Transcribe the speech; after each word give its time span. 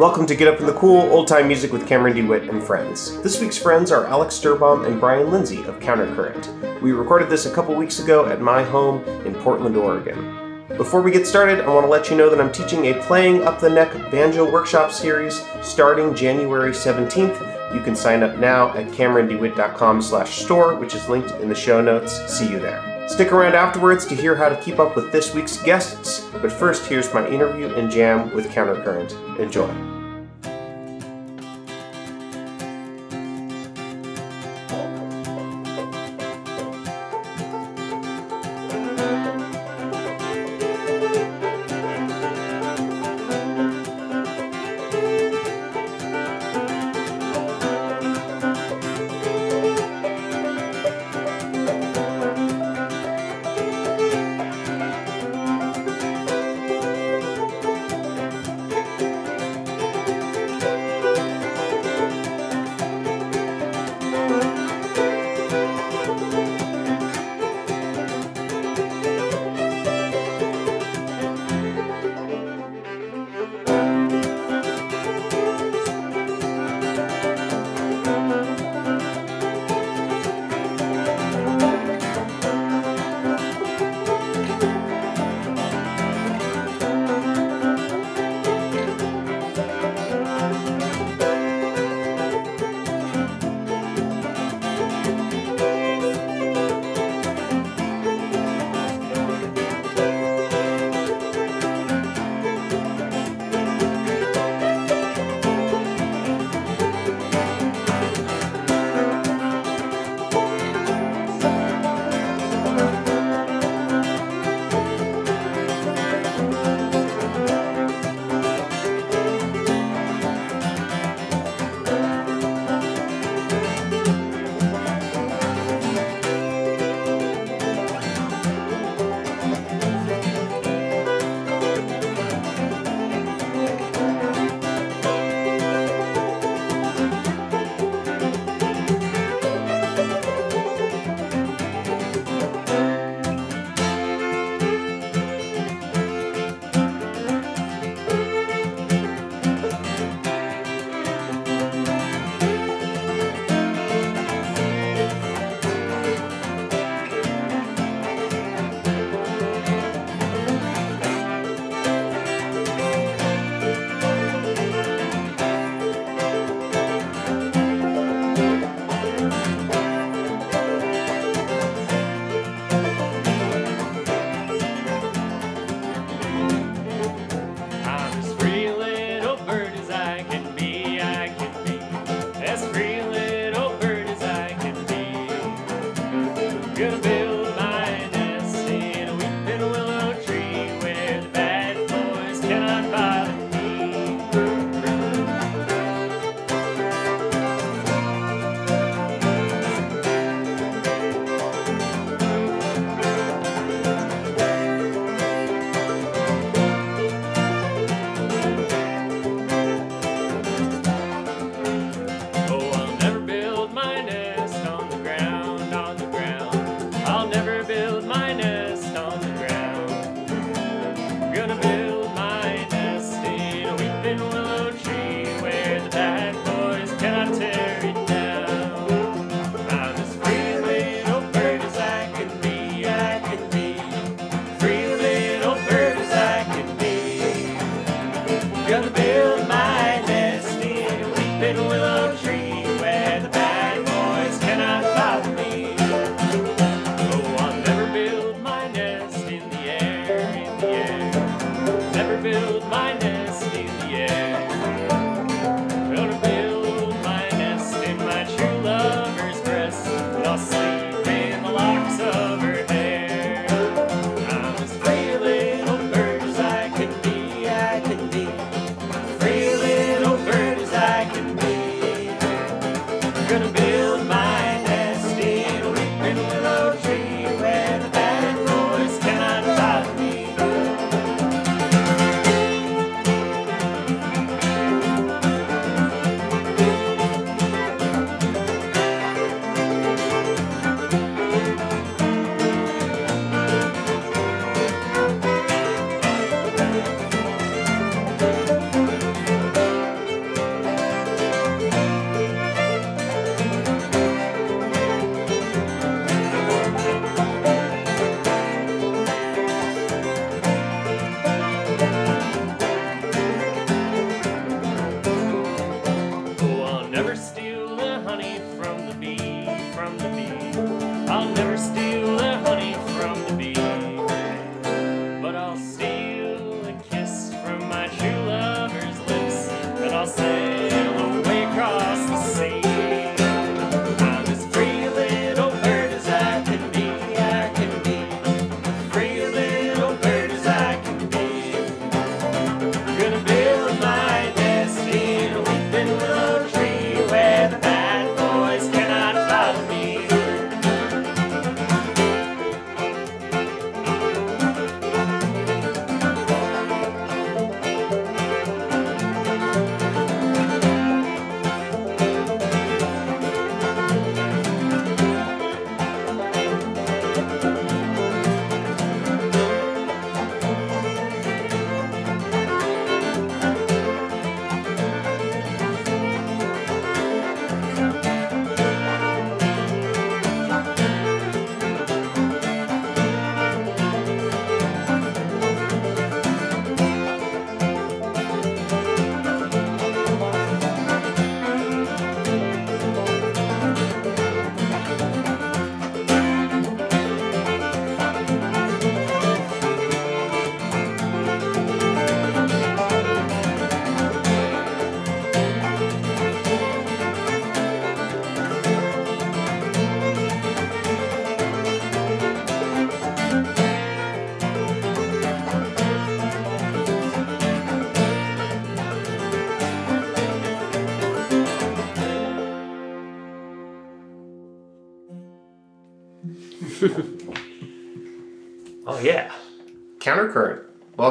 Welcome 0.00 0.24
to 0.28 0.34
Get 0.34 0.48
Up 0.48 0.60
in 0.60 0.66
the 0.66 0.72
Cool, 0.72 1.02
old 1.12 1.28
time 1.28 1.46
music 1.46 1.72
with 1.72 1.86
Cameron 1.86 2.14
DeWhitt 2.14 2.48
and 2.48 2.62
friends. 2.62 3.20
This 3.20 3.38
week's 3.38 3.58
friends 3.58 3.92
are 3.92 4.06
Alex 4.06 4.34
Sturbaum 4.34 4.86
and 4.86 4.98
Brian 4.98 5.30
Lindsay 5.30 5.62
of 5.64 5.78
Countercurrent. 5.78 6.80
We 6.80 6.92
recorded 6.92 7.28
this 7.28 7.44
a 7.44 7.52
couple 7.54 7.74
weeks 7.74 7.98
ago 7.98 8.24
at 8.24 8.40
my 8.40 8.62
home 8.62 9.04
in 9.26 9.34
Portland, 9.34 9.76
Oregon. 9.76 10.64
Before 10.78 11.02
we 11.02 11.10
get 11.10 11.26
started, 11.26 11.60
I 11.60 11.68
want 11.68 11.84
to 11.84 11.90
let 11.90 12.08
you 12.08 12.16
know 12.16 12.30
that 12.30 12.40
I'm 12.40 12.50
teaching 12.50 12.86
a 12.86 12.94
Playing 13.02 13.42
Up 13.42 13.60
the 13.60 13.68
Neck 13.68 13.92
banjo 14.10 14.50
workshop 14.50 14.90
series 14.90 15.44
starting 15.60 16.14
January 16.14 16.70
17th. 16.70 17.74
You 17.74 17.82
can 17.82 17.94
sign 17.94 18.22
up 18.22 18.38
now 18.38 18.70
at 18.70 18.86
camerondewhitt.com 18.92 20.00
slash 20.00 20.38
store, 20.38 20.76
which 20.76 20.94
is 20.94 21.10
linked 21.10 21.32
in 21.42 21.50
the 21.50 21.54
show 21.54 21.82
notes. 21.82 22.26
See 22.34 22.50
you 22.50 22.58
there. 22.58 23.06
Stick 23.06 23.32
around 23.32 23.54
afterwards 23.54 24.06
to 24.06 24.14
hear 24.14 24.34
how 24.34 24.48
to 24.48 24.56
keep 24.62 24.78
up 24.78 24.96
with 24.96 25.12
this 25.12 25.34
week's 25.34 25.60
guests, 25.62 26.26
but 26.40 26.50
first, 26.50 26.86
here's 26.86 27.12
my 27.12 27.28
interview 27.28 27.68
and 27.74 27.90
jam 27.90 28.34
with 28.34 28.48
Countercurrent. 28.48 29.38
Enjoy. 29.38 29.89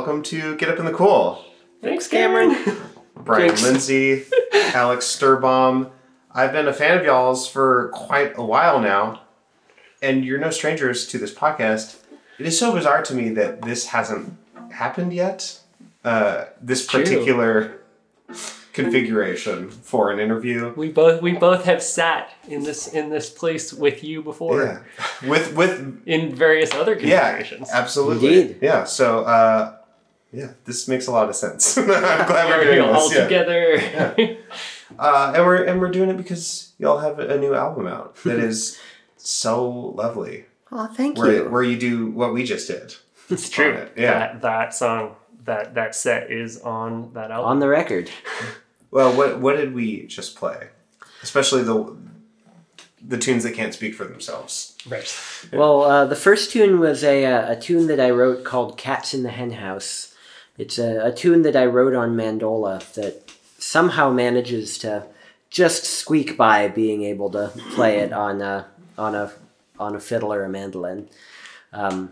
Welcome 0.10 0.24
to 0.24 0.56
Get 0.56 0.70
Up 0.70 0.80
in 0.80 0.86
the 0.86 0.92
Cool. 0.92 1.46
Thanks, 1.84 2.08
Cameron. 2.08 2.58
Brian 3.16 3.50
Thanks. 3.50 3.62
Lindsay, 3.64 4.24
Alex 4.74 5.06
Sturbaum. 5.06 5.92
I've 6.34 6.52
been 6.52 6.68
a 6.68 6.74
fan 6.74 6.98
of 6.98 7.06
y'all's 7.06 7.48
for 7.48 7.90
quite 7.90 8.36
a 8.36 8.44
while 8.44 8.80
now, 8.80 9.22
and 10.02 10.26
you're 10.26 10.40
no 10.40 10.50
strangers 10.50 11.06
to 11.10 11.20
this 11.20 11.32
podcast. 11.32 11.98
It 12.40 12.48
is 12.48 12.58
so 12.58 12.74
bizarre 12.74 13.04
to 13.04 13.14
me 13.14 13.30
that 13.36 13.62
this 13.62 13.90
hasn't 13.90 14.36
happened 14.72 15.14
yet. 15.14 15.60
Uh, 16.04 16.46
this 16.60 16.88
true. 16.88 17.04
particular 17.04 17.80
configuration 18.74 19.70
for 19.70 20.10
an 20.10 20.20
interview. 20.20 20.74
we 20.76 20.90
both 20.90 21.22
we 21.22 21.34
both 21.34 21.66
have 21.66 21.84
sat 21.84 22.32
in 22.48 22.64
this 22.64 22.88
in 22.88 23.12
this 23.12 23.30
place 23.30 23.72
with 23.74 24.04
you 24.04 24.24
before 24.24 24.64
Yeah, 24.64 25.30
with 25.30 25.56
with 25.56 26.02
in 26.08 26.34
various 26.34 26.74
other 26.74 26.96
configurations. 26.96 27.10
yeah, 27.12 27.38
configurations. 27.38 27.70
absolutely. 27.72 28.42
Indeed. 28.42 28.58
Yeah, 28.62 28.86
so 28.86 29.20
uh, 29.26 29.76
yeah, 30.32 30.52
this 30.66 30.88
makes 30.88 31.08
a 31.08 31.12
lot 31.12 31.30
of 31.30 31.36
sense. 31.36 31.78
I'm 31.78 31.86
glad 31.88 32.50
we're 32.50 32.58
We're 32.58 32.64
doing 32.66 32.74
here 32.84 32.84
all 32.94 33.10
this. 33.10 33.18
yeah. 33.18 33.24
together. 33.24 34.38
Uh, 34.98 35.34
and 35.36 35.46
we're 35.46 35.64
and 35.64 35.80
we're 35.80 35.92
doing 35.92 36.10
it 36.10 36.18
because 36.18 36.74
y'all 36.80 36.98
have 37.00 37.20
a 37.20 37.38
new 37.38 37.54
album 37.54 37.86
out 37.88 38.16
that 38.24 38.40
is 38.50 38.80
so 39.18 39.70
lovely. 39.70 40.46
Oh, 40.72 40.88
thank 40.88 41.18
Where 41.18 41.32
you. 41.44 41.50
where 41.50 41.64
you 41.64 41.78
do 41.78 42.08
what 42.12 42.34
we 42.34 42.44
just 42.44 42.68
did. 42.68 42.96
it's 43.30 43.50
true. 43.50 43.72
It, 43.74 43.94
yeah. 43.98 44.20
That 44.34 44.42
that 44.42 44.74
song 44.74 45.16
that 45.46 45.76
that 45.76 45.94
set 45.96 46.32
is 46.32 46.60
on 46.62 47.14
that 47.14 47.32
album. 47.32 47.50
On 47.52 47.60
the 47.60 47.68
record. 47.68 48.10
Well, 48.92 49.16
what 49.16 49.40
what 49.40 49.56
did 49.58 49.76
we 49.76 50.08
just 50.08 50.36
play? 50.36 50.70
Especially 51.22 51.62
the 51.62 51.96
the 53.00 53.20
tunes 53.20 53.44
that 53.44 53.54
can't 53.54 53.72
speak 53.72 53.94
for 53.94 54.04
themselves. 54.06 54.76
right. 54.90 55.08
Well, 55.54 55.84
uh, 55.84 56.06
the 56.06 56.16
first 56.16 56.50
tune 56.52 56.80
was 56.80 57.04
a, 57.04 57.24
uh, 57.24 57.52
a 57.52 57.56
tune 57.56 57.86
that 57.86 58.00
I 58.00 58.10
wrote 58.10 58.44
called 58.44 58.80
Cats 58.80 59.14
in 59.14 59.22
the 59.22 59.30
Hen 59.30 59.52
House. 59.52 60.16
It's 60.60 60.78
a, 60.78 61.06
a 61.08 61.12
tune 61.14 61.44
that 61.44 61.56
I 61.56 61.66
wrote 61.66 61.96
on 61.96 62.16
mandola 62.18 62.94
that 62.94 63.32
somehow 63.58 64.12
manages 64.12 64.78
to 64.80 65.06
just 65.50 65.86
squeak 65.86 66.36
by 66.38 66.68
being 66.68 67.04
able 67.04 67.30
to 67.32 67.52
play 67.72 68.00
it 68.00 68.12
on 68.12 68.42
a, 68.42 68.68
on 68.98 69.16
a, 69.16 69.32
on 69.80 69.96
a 69.96 70.00
fiddle 70.02 70.34
or 70.34 70.44
a 70.44 70.50
mandolin. 70.50 71.08
Um, 71.72 72.12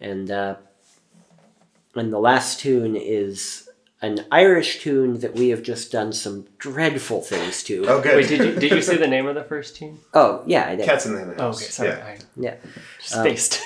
and, 0.00 0.28
uh, 0.30 0.56
and 1.94 2.12
the 2.12 2.18
last 2.18 2.58
tune 2.58 2.96
is 2.96 3.68
an 4.02 4.24
Irish 4.32 4.80
tune 4.80 5.20
that 5.20 5.34
we 5.34 5.50
have 5.50 5.62
just 5.62 5.92
done 5.92 6.12
some 6.12 6.46
dreadful 6.58 7.20
things 7.22 7.62
to. 7.64 7.84
Oh, 7.88 8.00
good. 8.00 8.16
Wait, 8.16 8.28
did 8.28 8.40
you 8.40 8.54
did 8.60 8.72
you 8.72 8.82
say 8.82 8.96
the 8.96 9.08
name 9.08 9.26
of 9.26 9.34
the 9.34 9.42
first 9.42 9.74
tune? 9.76 9.98
Oh, 10.14 10.42
yeah, 10.46 10.68
I 10.68 10.76
did. 10.76 10.84
Cats 10.84 11.06
in 11.06 11.14
the 11.14 11.18
Hen 11.18 11.34
Oh, 11.38 11.48
okay, 11.48 11.64
sorry. 11.64 11.88
Yeah. 11.90 12.04
I 12.04 12.18
Yeah. 12.36 12.54
spaced. 13.00 13.60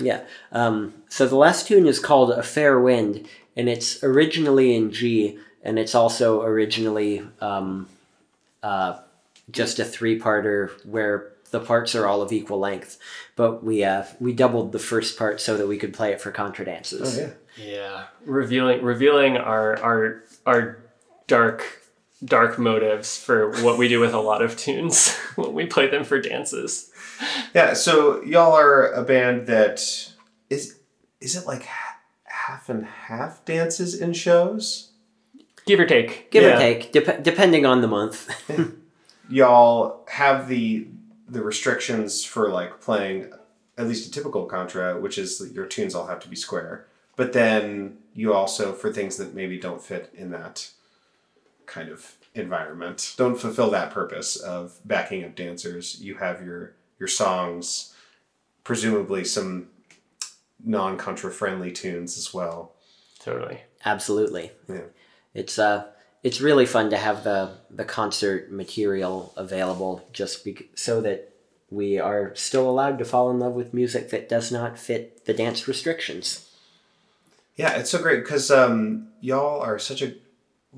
Yeah. 0.00 0.22
Um, 0.50 0.94
so 1.08 1.26
the 1.26 1.36
last 1.36 1.66
tune 1.66 1.86
is 1.86 1.98
called 1.98 2.30
A 2.30 2.42
Fair 2.42 2.80
Wind, 2.80 3.28
and 3.56 3.68
it's 3.68 4.02
originally 4.02 4.74
in 4.74 4.90
G, 4.92 5.38
and 5.62 5.78
it's 5.78 5.94
also 5.94 6.42
originally 6.42 7.26
um, 7.40 7.88
uh, 8.62 8.98
just 9.50 9.78
a 9.78 9.84
three-parter 9.84 10.70
where 10.86 11.32
the 11.50 11.60
parts 11.60 11.94
are 11.94 12.06
all 12.06 12.22
of 12.22 12.32
equal 12.32 12.58
length. 12.58 12.98
But 13.36 13.64
we 13.64 13.84
uh, 13.84 14.04
we 14.20 14.32
doubled 14.32 14.72
the 14.72 14.78
first 14.78 15.18
part 15.18 15.40
so 15.40 15.56
that 15.56 15.66
we 15.66 15.78
could 15.78 15.94
play 15.94 16.12
it 16.12 16.20
for 16.20 16.30
contra 16.30 16.64
dances. 16.64 17.18
Oh 17.18 17.34
yeah. 17.56 17.64
yeah. 17.64 18.04
Revealing 18.24 18.82
revealing 18.82 19.36
our 19.36 19.78
our 19.80 20.24
our 20.46 20.78
dark 21.26 21.82
dark 22.24 22.58
motives 22.58 23.16
for 23.16 23.50
what 23.62 23.78
we 23.78 23.88
do 23.88 24.00
with 24.00 24.12
a 24.12 24.20
lot 24.20 24.42
of 24.42 24.56
tunes 24.56 25.14
when 25.36 25.52
we 25.52 25.66
play 25.66 25.88
them 25.88 26.04
for 26.04 26.20
dances. 26.20 26.90
Yeah, 27.54 27.74
so 27.74 28.22
y'all 28.22 28.52
are 28.52 28.90
a 28.92 29.02
band 29.02 29.46
that 29.46 29.80
is 30.50 30.77
is 31.20 31.36
it 31.36 31.46
like 31.46 31.64
ha- 31.66 31.98
half 32.24 32.68
and 32.68 32.84
half 32.86 33.44
dances 33.44 34.00
in 34.00 34.12
shows? 34.12 34.90
Give 35.66 35.80
or 35.80 35.86
take. 35.86 36.30
Give 36.30 36.42
Yeah. 36.44 36.56
or 36.56 36.58
take, 36.58 36.92
dep- 36.92 37.22
depending 37.22 37.66
on 37.66 37.80
the 37.82 37.88
month. 37.88 38.28
Y'all 39.28 40.04
have 40.08 40.48
the 40.48 40.86
the 41.28 41.42
restrictions 41.42 42.24
for 42.24 42.48
like 42.48 42.80
playing 42.80 43.30
at 43.76 43.86
least 43.86 44.08
a 44.08 44.10
typical 44.10 44.46
contra, 44.46 44.98
which 44.98 45.18
is 45.18 45.38
that 45.38 45.52
your 45.52 45.66
tunes 45.66 45.94
all 45.94 46.06
have 46.06 46.20
to 46.20 46.28
be 46.28 46.34
square. 46.36 46.86
But 47.16 47.34
then 47.34 47.98
you 48.14 48.32
also 48.32 48.72
for 48.72 48.90
things 48.92 49.18
that 49.18 49.34
maybe 49.34 49.58
don't 49.58 49.82
fit 49.82 50.10
in 50.14 50.30
that 50.30 50.70
kind 51.66 51.90
of 51.90 52.14
environment, 52.34 53.14
don't 53.18 53.38
fulfill 53.38 53.70
that 53.70 53.90
purpose 53.90 54.36
of 54.36 54.78
backing 54.86 55.22
up 55.24 55.34
dancers. 55.34 56.00
You 56.00 56.14
have 56.14 56.42
your 56.44 56.72
your 56.98 57.08
songs, 57.08 57.94
presumably 58.64 59.24
some 59.24 59.68
non-contra 60.64 61.30
friendly 61.30 61.72
tunes 61.72 62.18
as 62.18 62.34
well. 62.34 62.72
Totally. 63.20 63.60
Absolutely. 63.84 64.52
Yeah. 64.68 64.86
It's 65.34 65.58
uh 65.58 65.86
it's 66.22 66.40
really 66.40 66.66
fun 66.66 66.90
to 66.90 66.96
have 66.96 67.24
the 67.24 67.52
the 67.70 67.84
concert 67.84 68.50
material 68.50 69.32
available 69.36 70.08
just 70.12 70.44
bec- 70.44 70.64
so 70.74 71.00
that 71.00 71.32
we 71.70 71.98
are 71.98 72.34
still 72.34 72.68
allowed 72.68 72.98
to 72.98 73.04
fall 73.04 73.30
in 73.30 73.38
love 73.38 73.52
with 73.52 73.74
music 73.74 74.10
that 74.10 74.28
does 74.28 74.50
not 74.50 74.78
fit 74.78 75.26
the 75.26 75.34
dance 75.34 75.68
restrictions. 75.68 76.50
Yeah, 77.56 77.76
it's 77.78 77.90
so 77.90 78.00
great 78.00 78.24
because 78.24 78.50
um, 78.50 79.08
y'all 79.20 79.60
are 79.60 79.78
such 79.78 80.00
a 80.00 80.14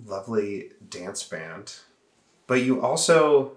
lovely 0.05 0.71
dance 0.89 1.23
band, 1.23 1.77
but 2.47 2.63
you 2.63 2.81
also, 2.81 3.53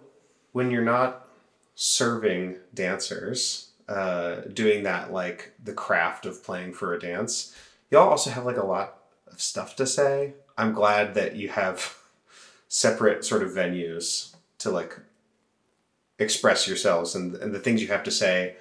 when 0.51 0.70
you're 0.70 0.84
not 0.84 1.27
serving 1.74 2.58
dancers, 2.74 3.70
uh, 3.87 4.41
doing 4.53 4.83
that 4.83 5.11
like 5.11 5.53
the 5.63 5.73
craft 5.73 6.25
of 6.25 6.43
playing 6.43 6.73
for 6.73 6.93
a 6.93 6.99
dance, 6.99 7.55
y'all 7.91 8.09
also 8.09 8.29
have 8.29 8.45
like 8.45 8.57
a 8.57 8.65
lot 8.65 8.99
of 9.27 9.41
stuff 9.41 9.75
to 9.77 9.85
say. 9.85 10.33
I'm 10.57 10.73
glad 10.73 11.15
that 11.15 11.35
you 11.35 11.49
have 11.49 11.97
separate 12.67 13.25
sort 13.25 13.43
of 13.43 13.51
venues 13.51 14.35
to 14.59 14.69
like 14.69 14.97
express 16.19 16.67
yourselves 16.67 17.15
and, 17.15 17.35
and 17.35 17.53
the 17.53 17.59
things 17.59 17.81
you 17.81 17.87
have 17.89 18.03
to 18.03 18.11
say. 18.11 18.55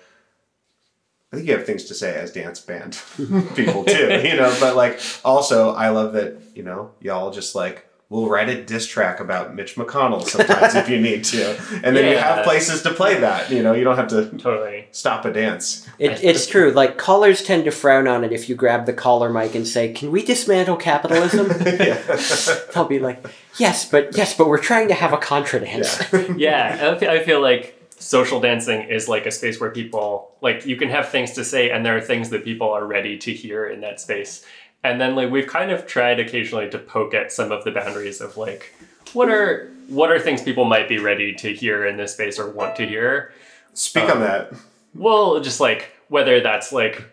I 1.33 1.37
think 1.37 1.49
you 1.49 1.57
have 1.57 1.65
things 1.65 1.85
to 1.85 1.95
say 1.95 2.15
as 2.15 2.31
dance 2.31 2.61
band 2.61 3.01
people 3.55 3.85
too, 3.85 4.21
you 4.25 4.37
know. 4.37 4.55
But 4.61 4.77
like, 4.77 5.01
also, 5.25 5.75
I 5.75 5.89
love 5.89 6.13
that 6.13 6.37
you 6.55 6.63
know 6.63 6.91
y'all 7.01 7.31
just 7.31 7.55
like 7.55 7.87
we'll 8.11 8.29
write 8.29 8.51
a 8.51 8.63
diss 8.63 8.87
track 8.87 9.21
about 9.21 9.55
Mitch 9.55 9.77
McConnell 9.77 10.23
sometimes 10.23 10.75
if 10.75 10.91
you 10.91 11.01
need 11.01 11.25
to, 11.25 11.59
and 11.83 11.97
then 11.97 12.11
you 12.11 12.19
have 12.19 12.45
places 12.45 12.83
to 12.83 12.93
play 12.93 13.21
that. 13.21 13.51
You 13.51 13.63
know, 13.63 13.73
you 13.73 13.85
don't 13.85 13.97
have 13.97 14.09
to 14.09 14.29
Totally. 14.37 14.82
Stop 14.93 15.25
a 15.25 15.33
dance. 15.33 15.89
It, 15.99 16.23
it's 16.23 16.47
true. 16.47 16.71
Like 16.71 16.99
callers 16.99 17.43
tend 17.43 17.65
to 17.65 17.71
frown 17.71 18.07
on 18.07 18.23
it 18.23 18.33
if 18.33 18.49
you 18.49 18.55
grab 18.55 18.87
the 18.87 18.93
caller 18.93 19.31
mic 19.31 19.55
and 19.55 19.67
say, 19.67 19.93
"Can 19.93 20.13
we 20.13 20.23
dismantle 20.23 20.77
capitalism?" 20.77 21.49
They'll 22.75 22.85
be 22.85 23.01
like, 23.01 23.27
"Yes, 23.59 23.91
but 23.91 24.17
yes, 24.17 24.37
but 24.37 24.49
we're 24.49 24.59
trying 24.59 24.89
to 24.89 24.95
have 24.95 25.13
a 25.13 25.19
contra 25.19 25.61
dance." 25.61 26.01
yeah. 26.13 26.29
Yeah, 26.43 26.93
I 26.93 26.99
feel, 26.99 27.11
I 27.11 27.25
feel 27.25 27.41
like 27.41 27.79
social 27.99 28.41
dancing 28.41 28.83
is 28.89 29.09
like 29.09 29.27
a 29.27 29.31
space 29.31 29.61
where 29.61 29.71
people 29.71 30.33
like 30.41 30.67
you 30.67 30.77
can 30.77 30.89
have 30.89 31.09
things 31.09 31.33
to 31.33 31.45
say 31.45 31.71
and 31.71 31.87
there 31.87 31.97
are 31.97 32.01
things 32.01 32.31
that 32.31 32.45
people 32.45 32.71
are 32.71 32.85
ready 32.85 33.17
to 33.19 33.33
hear 33.33 33.67
in 33.67 33.81
that 33.81 34.01
space. 34.01 34.45
And 34.85 35.01
then 35.01 35.15
like 35.15 35.31
we've 35.31 35.47
kind 35.47 35.71
of 35.71 35.87
tried 35.87 36.19
occasionally 36.19 36.69
to 36.71 36.79
poke 36.79 37.15
at 37.15 37.31
some 37.31 37.53
of 37.53 37.63
the 37.65 37.71
boundaries 37.71 38.21
of 38.21 38.37
like 38.37 38.75
what 39.13 39.29
are 39.29 39.71
what 39.89 40.11
are 40.11 40.19
things 40.19 40.43
people 40.43 40.65
might 40.65 40.89
be 40.89 40.99
ready 40.99 41.33
to 41.35 41.55
hear 41.55 41.87
in 41.87 41.97
this 41.97 42.15
space 42.15 42.39
or 42.39 42.51
want 42.51 42.77
to 42.77 42.87
hear. 42.87 43.33
Speak 43.75 44.05
on 44.05 44.11
um, 44.13 44.21
that. 44.21 44.53
Well, 44.95 45.41
just 45.41 45.61
like 45.61 45.91
whether 46.09 46.41
that's 46.41 46.73
like 46.73 47.05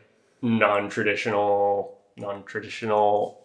non-traditional 0.41 1.97
non-traditional 2.17 3.39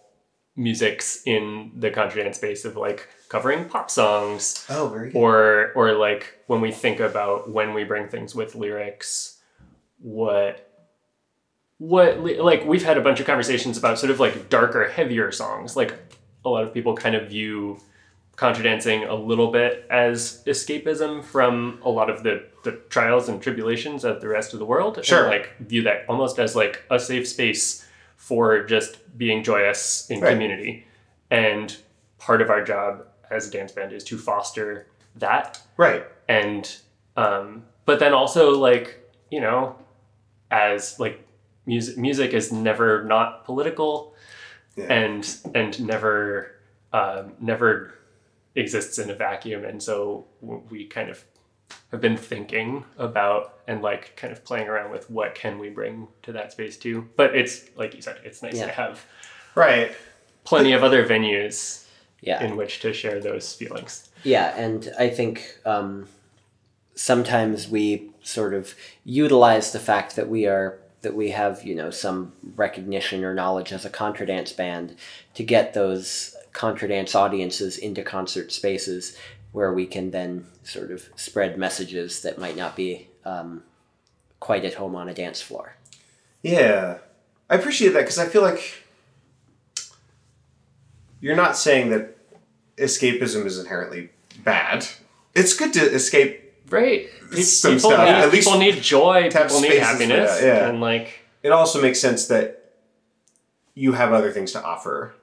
musics 0.56 1.22
in 1.26 1.72
the 1.76 1.90
country 1.90 2.22
dance 2.22 2.36
space 2.36 2.64
of 2.64 2.76
like 2.76 3.08
covering 3.28 3.64
pop 3.68 3.90
songs 3.90 4.64
Oh, 4.70 4.88
very 4.88 5.10
good. 5.10 5.18
or 5.18 5.72
or 5.74 5.92
like 5.94 6.38
when 6.46 6.60
we 6.60 6.70
think 6.70 7.00
about 7.00 7.50
when 7.50 7.74
we 7.74 7.82
bring 7.84 8.08
things 8.08 8.34
with 8.34 8.54
lyrics 8.54 9.40
what 10.00 10.70
what 11.78 12.20
like 12.20 12.64
we've 12.64 12.84
had 12.84 12.96
a 12.98 13.00
bunch 13.00 13.18
of 13.20 13.26
conversations 13.26 13.76
about 13.76 13.98
sort 13.98 14.10
of 14.12 14.20
like 14.20 14.48
darker 14.48 14.88
heavier 14.88 15.32
songs 15.32 15.76
like 15.76 15.94
a 16.44 16.48
lot 16.48 16.62
of 16.64 16.72
people 16.72 16.94
kind 16.94 17.16
of 17.16 17.28
view 17.28 17.78
contra 18.36 18.64
dancing 18.64 19.04
a 19.04 19.14
little 19.14 19.50
bit 19.52 19.86
as 19.90 20.42
escapism 20.46 21.22
from 21.24 21.78
a 21.84 21.90
lot 21.90 22.10
of 22.10 22.22
the 22.22 22.44
the 22.64 22.72
trials 22.88 23.28
and 23.28 23.42
tribulations 23.42 24.04
of 24.04 24.20
the 24.20 24.28
rest 24.28 24.52
of 24.54 24.58
the 24.58 24.64
world 24.64 25.04
Sure. 25.04 25.20
and 25.20 25.28
like 25.28 25.56
view 25.60 25.82
that 25.82 26.04
almost 26.08 26.38
as 26.38 26.56
like 26.56 26.82
a 26.90 26.98
safe 26.98 27.28
space 27.28 27.86
for 28.16 28.64
just 28.64 28.96
being 29.18 29.42
joyous 29.44 30.08
in 30.10 30.20
Right. 30.20 30.30
community 30.32 30.86
and 31.30 31.76
part 32.18 32.40
of 32.40 32.48
our 32.50 32.64
job 32.64 33.04
as 33.30 33.46
a 33.48 33.50
dance 33.50 33.70
band 33.72 33.92
is 33.92 34.02
to 34.04 34.16
foster 34.18 34.86
that 35.16 35.60
Right. 35.76 36.04
and 36.28 36.74
um 37.16 37.64
but 37.84 37.98
then 38.00 38.14
also 38.14 38.58
like 38.58 38.98
you 39.30 39.40
know 39.40 39.76
as 40.50 40.98
like 40.98 41.20
music 41.66 41.96
music 41.98 42.32
is 42.32 42.50
never 42.50 43.04
not 43.04 43.44
political 43.44 44.14
Yeah. 44.76 44.92
and 44.92 45.36
and 45.54 45.86
never 45.86 46.50
um 46.92 47.34
never 47.40 47.94
exists 48.56 48.98
in 48.98 49.10
a 49.10 49.14
vacuum 49.14 49.64
and 49.64 49.82
so 49.82 50.26
we 50.40 50.86
kind 50.86 51.10
of 51.10 51.24
have 51.90 52.00
been 52.00 52.16
thinking 52.16 52.84
about 52.98 53.58
and 53.66 53.82
like 53.82 54.14
kind 54.16 54.32
of 54.32 54.44
playing 54.44 54.68
around 54.68 54.90
with 54.90 55.10
what 55.10 55.34
can 55.34 55.58
we 55.58 55.68
bring 55.70 56.06
to 56.22 56.32
that 56.32 56.52
space 56.52 56.76
too. 56.76 57.08
But 57.16 57.34
it's 57.34 57.64
like 57.76 57.94
you 57.94 58.02
said, 58.02 58.20
it's 58.24 58.42
nice 58.42 58.56
Yeah. 58.56 58.66
to 58.66 58.72
have 58.72 59.04
Right. 59.54 59.92
plenty 60.44 60.72
of 60.72 60.84
other 60.84 61.06
venues 61.06 61.84
Yeah. 62.20 62.42
in 62.44 62.56
which 62.56 62.80
to 62.80 62.92
share 62.92 63.20
those 63.20 63.54
feelings. 63.54 64.08
Yeah, 64.22 64.54
and 64.56 64.92
I 64.98 65.08
think 65.10 65.58
um, 65.64 66.08
sometimes 66.94 67.68
we 67.68 68.10
sort 68.22 68.54
of 68.54 68.74
utilize 69.04 69.72
the 69.72 69.78
fact 69.80 70.16
that 70.16 70.28
we 70.28 70.46
are 70.46 70.78
that 71.04 71.14
we 71.14 71.30
have 71.30 71.64
you 71.64 71.74
know 71.74 71.90
some 71.90 72.32
recognition 72.56 73.24
or 73.24 73.32
knowledge 73.32 73.72
as 73.72 73.84
a 73.84 73.90
contra 73.90 74.26
dance 74.26 74.52
band 74.52 74.96
to 75.34 75.44
get 75.44 75.72
those 75.72 76.34
contra 76.52 76.88
dance 76.88 77.14
audiences 77.14 77.78
into 77.78 78.02
concert 78.02 78.52
spaces 78.52 79.16
where 79.52 79.72
we 79.72 79.86
can 79.86 80.10
then 80.10 80.46
sort 80.64 80.90
of 80.90 81.08
spread 81.14 81.56
messages 81.56 82.22
that 82.22 82.38
might 82.38 82.56
not 82.56 82.74
be 82.74 83.06
um, 83.24 83.62
quite 84.40 84.64
at 84.64 84.74
home 84.74 84.96
on 84.96 85.08
a 85.08 85.14
dance 85.14 85.40
floor. 85.40 85.76
Yeah. 86.42 86.98
I 87.48 87.54
appreciate 87.54 87.92
that 87.92 88.00
because 88.00 88.18
I 88.18 88.26
feel 88.26 88.42
like 88.42 88.82
you're 91.20 91.36
not 91.36 91.56
saying 91.56 91.90
that 91.90 92.16
escapism 92.76 93.46
is 93.46 93.58
inherently 93.58 94.10
bad. 94.38 94.86
It's 95.34 95.54
good 95.54 95.72
to 95.74 95.80
escape. 95.80 96.43
Right. 96.74 97.08
Some 97.42 97.74
people 97.76 97.90
stuff. 97.90 98.04
Need, 98.06 98.14
At 98.14 98.32
least 98.32 98.46
people 98.48 98.60
need 98.60 98.82
joy. 98.82 99.30
People 99.30 99.60
need 99.60 99.78
happiness. 99.78 100.40
yeah. 100.42 100.68
And 100.68 100.80
like, 100.80 101.20
It 101.42 101.52
also 101.52 101.80
makes 101.80 102.00
sense 102.00 102.26
that 102.28 102.72
you 103.74 103.92
have 103.92 104.12
other 104.12 104.30
things 104.30 104.52
to 104.52 104.62
offer 104.62 105.14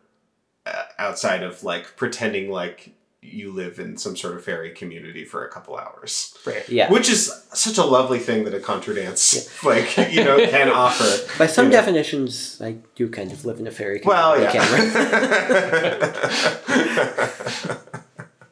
uh, 0.65 0.83
outside 0.97 1.43
of 1.43 1.63
like 1.63 1.95
pretending 1.95 2.49
like 2.51 2.93
you 3.23 3.51
live 3.51 3.79
in 3.79 3.97
some 3.97 4.17
sort 4.17 4.35
of 4.35 4.43
fairy 4.43 4.71
community 4.71 5.23
for 5.23 5.45
a 5.45 5.49
couple 5.49 5.77
hours. 5.77 6.35
right. 6.45 6.67
Yeah. 6.67 6.91
Which 6.91 7.07
is 7.09 7.31
such 7.53 7.77
a 7.77 7.83
lovely 7.83 8.17
thing 8.19 8.45
that 8.45 8.53
a 8.53 8.59
contra 8.59 8.95
dance 8.95 9.63
like 9.63 9.95
you 10.11 10.23
know 10.23 10.37
can 10.49 10.69
offer. 10.73 11.37
By 11.37 11.47
some 11.47 11.65
you 11.65 11.71
know. 11.71 11.77
definitions, 11.77 12.59
I 12.61 12.77
do 12.95 13.09
kind 13.09 13.31
of 13.31 13.45
live 13.45 13.59
in 13.59 13.67
a 13.67 13.71
fairy 13.71 13.99
community. 13.99 14.07
Well, 14.07 14.51
community, 14.51 14.97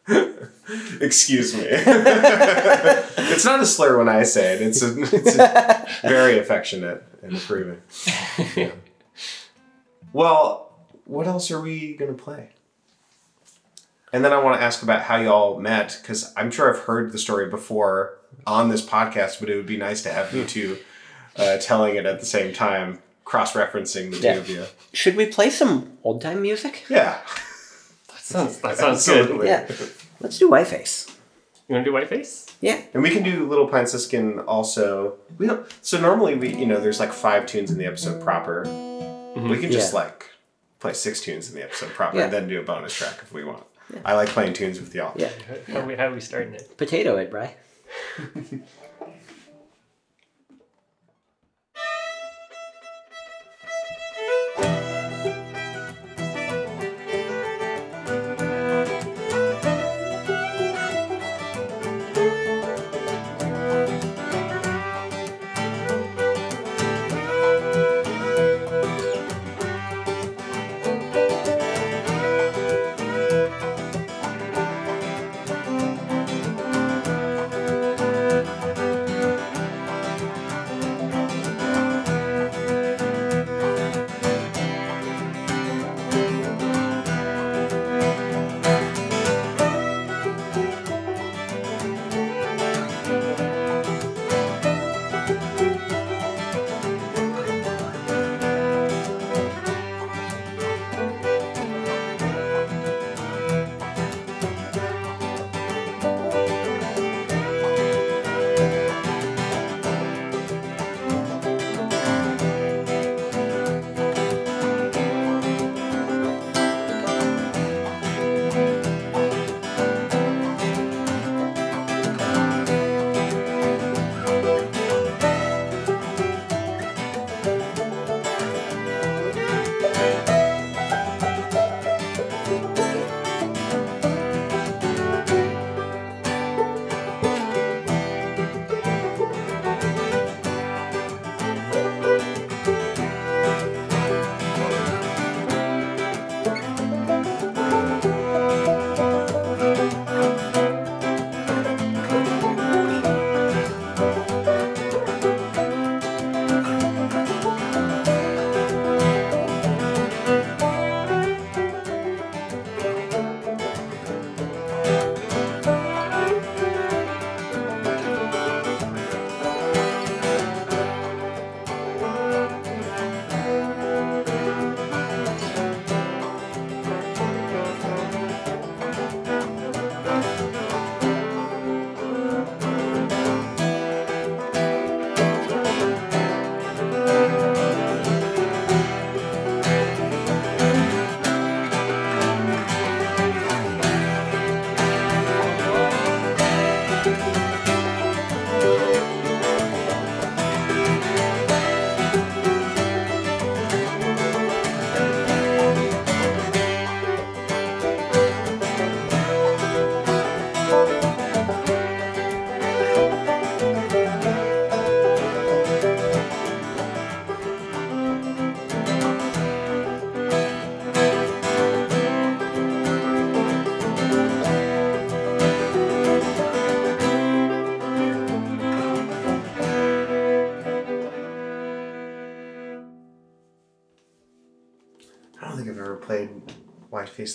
yeah. 0.08 0.46
Excuse 1.02 1.56
me. 1.56 1.64
it's 1.66 3.46
not 3.46 3.60
a 3.60 3.66
slur 3.66 3.98
when 3.98 4.10
I 4.10 4.24
say 4.24 4.56
it. 4.56 4.62
It's, 4.62 4.82
a, 4.82 5.02
it's 5.02 5.38
a 5.38 5.88
very 6.08 6.40
affectionate 6.40 7.04
and 7.22 7.36
approving. 7.36 7.82
Yeah. 8.56 8.72
Well, 10.14 10.72
what 11.06 11.28
else 11.28 11.52
are 11.52 11.62
we 11.62 11.96
gonna 11.96 12.14
play? 12.14 12.50
And 14.12 14.26
then 14.26 14.34
I 14.34 14.40
want 14.40 14.60
to 14.60 14.64
ask 14.64 14.82
about 14.82 15.04
how 15.04 15.18
y'all 15.18 15.60
met 15.60 16.00
because 16.02 16.34
I'm 16.36 16.50
sure 16.50 16.74
I've 16.74 16.84
heard 16.84 17.12
the 17.12 17.20
story 17.20 17.50
before 17.50 18.18
on 18.48 18.70
this 18.70 18.84
podcast, 18.84 19.40
but 19.40 19.50
it 19.50 19.56
would 19.56 19.68
be 19.68 19.78
nice 19.78 20.02
to 20.04 20.12
have 20.12 20.34
you 20.34 20.46
two 20.46 20.78
uh, 21.36 21.58
telling 21.58 21.96
it 21.96 22.06
at 22.06 22.20
the 22.20 22.26
same 22.26 22.54
time, 22.54 23.00
cross-referencing 23.24 24.12
the 24.12 24.20
two 24.20 24.40
of 24.40 24.50
you. 24.50 24.66
Should 24.94 25.16
we 25.16 25.28
play 25.28 25.52
some 25.52 25.98
old 26.04 26.22
time 26.22 26.42
music? 26.42 26.86
Yeah. 26.90 27.20
That 28.08 28.20
sounds, 28.20 28.58
that 28.62 28.78
sounds 28.78 29.06
good. 29.06 29.46
Yeah. 29.46 29.72
Let's 30.22 30.38
do 30.38 30.50
Whiteface. 30.50 31.16
You 31.68 31.76
want 31.76 31.86
to 31.86 31.92
do 31.92 31.96
Whiteface? 31.98 32.56
Yeah. 32.62 32.82
And 32.94 33.04
we 33.04 33.10
can 33.12 33.24
do 33.24 33.48
Little 33.48 33.68
Pine 33.68 33.86
Siskin 33.86 34.40
also. 34.40 35.18
We 35.38 35.48
don't. 35.48 35.66
So 35.82 36.00
normally 36.00 36.36
we, 36.36 36.54
you 36.56 36.66
know, 36.66 36.80
there's 36.80 37.00
like 37.00 37.14
five 37.14 37.46
tunes 37.46 37.72
in 37.72 37.78
the 37.78 37.86
episode 37.86 38.22
proper. 38.24 38.66
Mm-hmm. 38.66 39.50
We 39.50 39.60
can 39.60 39.72
just 39.72 39.94
Yeah. 39.94 40.00
like 40.00 40.26
play 40.80 40.94
six 40.94 41.22
tunes 41.22 41.50
in 41.50 41.56
the 41.56 41.64
episode 41.64 41.90
proper 41.92 42.18
Yeah. 42.18 42.24
and 42.26 42.34
then 42.34 42.48
do 42.48 42.60
a 42.60 42.64
bonus 42.64 42.94
track 42.96 43.20
if 43.22 43.32
we 43.32 43.44
want. 43.44 43.64
I 44.04 44.14
like 44.16 44.30
playing 44.30 44.54
tunes 44.54 44.80
with 44.80 44.94
y'all. 44.96 45.14
Yeah. 45.16 45.30
How, 45.68 45.80
are 45.80 45.86
we, 45.86 45.96
how 45.96 46.08
are 46.08 46.14
we 46.14 46.22
starting 46.22 46.54
it? 46.54 46.76
Potato 46.78 47.18
it, 47.18 47.30
Bry. 47.32 47.56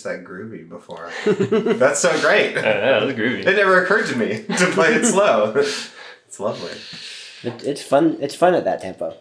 Why 0.03 0.13
That 0.17 0.23
Groovy 0.25 0.67
before. 0.67 1.11
That's 1.79 1.99
so 1.99 2.19
great. 2.21 2.57
Uh, 2.57 2.61
that 2.61 3.03
was 3.03 3.13
groovy. 3.15 3.45
It 3.45 3.55
never 3.55 3.83
occurred 3.83 4.07
to 4.07 4.15
me 4.17 4.43
to 4.57 4.65
play 4.71 4.93
it 4.93 5.05
slow. 5.05 5.53
It's 6.27 6.39
lovely. 6.39 6.71
It, 7.43 7.63
it's 7.63 7.81
fun. 7.81 8.17
It's 8.19 8.35
fun 8.35 8.55
at 8.55 8.65
that 8.65 8.81
tempo. 8.81 9.15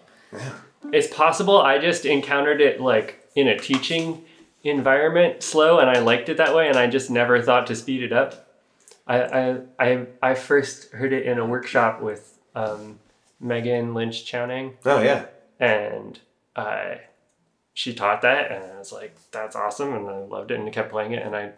It's 0.93 1.07
possible 1.07 1.61
I 1.61 1.79
just 1.79 2.05
encountered 2.05 2.61
it 2.61 2.81
like 2.81 3.25
in 3.37 3.47
a 3.47 3.57
teaching 3.57 4.25
environment 4.65 5.43
slow 5.43 5.79
and 5.79 5.89
I 5.89 6.01
liked 6.01 6.29
it 6.29 6.39
that 6.39 6.55
way 6.57 6.69
and 6.69 6.77
I 6.77 6.89
just 6.89 7.11
never 7.11 7.41
thought 7.41 7.67
to 7.69 7.77
speed 7.77 8.03
it 8.03 8.13
up. 8.13 8.49
I 9.07 9.23
I 9.23 9.59
I, 9.79 10.07
I 10.23 10.35
first 10.35 10.91
heard 10.93 11.13
it 11.13 11.25
in 11.27 11.39
a 11.39 11.47
workshop 11.47 12.01
with 12.01 12.37
um, 12.57 12.99
Megan 13.39 13.95
Lynch 13.95 14.25
Chowning 14.25 14.73
Oh 14.85 15.01
yeah. 15.03 15.27
and 15.61 16.19
I 16.57 17.01
she 17.75 17.93
taught 17.93 18.23
that 18.23 18.51
and 18.53 18.73
I 18.73 18.79
was 18.79 18.93
like 18.93 19.15
that's 19.33 19.57
awesome 19.57 19.93
and 19.95 20.09
I 20.09 20.19
loved 20.19 20.51
it 20.53 20.59
and 20.59 20.69
I 20.69 20.71
kept 20.71 20.91
playing 20.91 21.13
it 21.13 21.25
and 21.27 21.35
I 21.37 21.51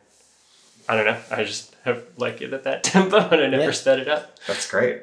I 0.89 0.97
don't 0.97 1.05
know 1.05 1.19
I 1.31 1.45
just 1.45 1.75
have 1.85 2.03
like 2.17 2.41
it 2.43 2.53
at 2.53 2.65
that 2.65 2.83
tempo 2.93 3.19
and 3.19 3.41
I 3.43 3.47
never 3.49 3.65
Yeah. 3.65 3.71
sped 3.73 3.99
it 4.01 4.09
up. 4.09 4.39
That's 4.47 4.69
great. 4.71 5.03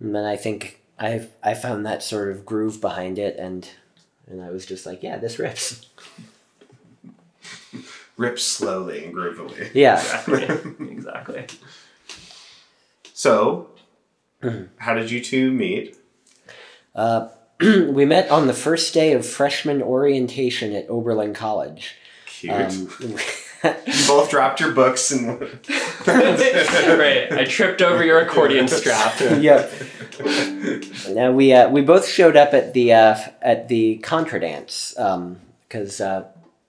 And 0.00 0.14
then 0.14 0.24
I 0.24 0.36
think 0.36 0.80
I 0.98 1.28
I 1.42 1.54
found 1.54 1.84
that 1.86 2.02
sort 2.02 2.30
of 2.30 2.44
groove 2.46 2.80
behind 2.80 3.18
it, 3.18 3.36
and 3.38 3.68
and 4.26 4.42
I 4.42 4.50
was 4.50 4.64
just 4.66 4.86
like, 4.86 5.02
yeah, 5.02 5.18
this 5.18 5.38
rips. 5.38 5.86
rips 8.16 8.42
slowly 8.42 9.04
and 9.04 9.14
groovily. 9.14 9.70
Yeah. 9.74 10.00
Exactly. 10.00 10.72
exactly. 10.90 11.46
So, 13.14 13.70
how 14.78 14.94
did 14.94 15.10
you 15.10 15.22
two 15.22 15.50
meet? 15.50 15.96
Uh, 16.94 17.28
we 17.60 18.04
met 18.04 18.30
on 18.30 18.46
the 18.46 18.52
first 18.52 18.92
day 18.92 19.12
of 19.12 19.24
freshman 19.24 19.82
orientation 19.82 20.72
at 20.74 20.88
Oberlin 20.90 21.34
College. 21.34 21.96
Cute. 22.26 22.52
Um, 22.52 22.90
you 23.64 24.06
both 24.06 24.30
dropped 24.30 24.60
your 24.60 24.72
books 24.72 25.10
and. 25.10 25.40
right. 26.06 27.32
I 27.32 27.46
tripped 27.48 27.80
over 27.80 28.04
your 28.04 28.20
accordion 28.20 28.68
strap. 28.68 29.18
yep. 29.40 29.72
Now 31.10 31.32
we 31.32 31.52
uh, 31.52 31.70
we 31.70 31.80
both 31.80 32.06
showed 32.06 32.36
up 32.36 32.52
at 32.52 32.74
the 32.74 32.92
uh, 32.92 33.16
at 33.40 33.68
the 33.68 33.96
contra 33.98 34.40
dance 34.40 34.94
because 34.96 36.00
uh, 36.00 36.26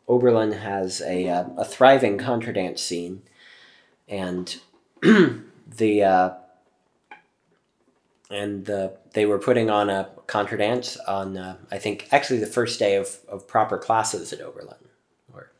Oberlin 0.08 0.54
has 0.54 1.02
a 1.02 1.28
uh, 1.28 1.45
a 1.58 1.65
thriving 1.65 2.17
contra 2.17 2.54
dance 2.54 2.82
scene, 2.82 3.23
and 4.08 4.58
the 5.02 6.04
uh, 6.04 6.30
and 8.30 8.65
the 8.65 8.93
they 9.13 9.26
were 9.26 9.39
putting 9.39 9.69
on 9.69 9.89
a 9.89 10.10
contra 10.27 10.57
dance 10.57 10.97
on 10.97 11.37
uh, 11.37 11.57
I 11.71 11.77
think 11.77 12.07
actually 12.11 12.39
the 12.39 12.47
first 12.47 12.79
day 12.79 12.95
of, 12.95 13.17
of 13.29 13.47
proper 13.47 13.77
classes 13.77 14.33
at 14.33 14.41
Oberlin 14.41 14.75
or 15.33 15.51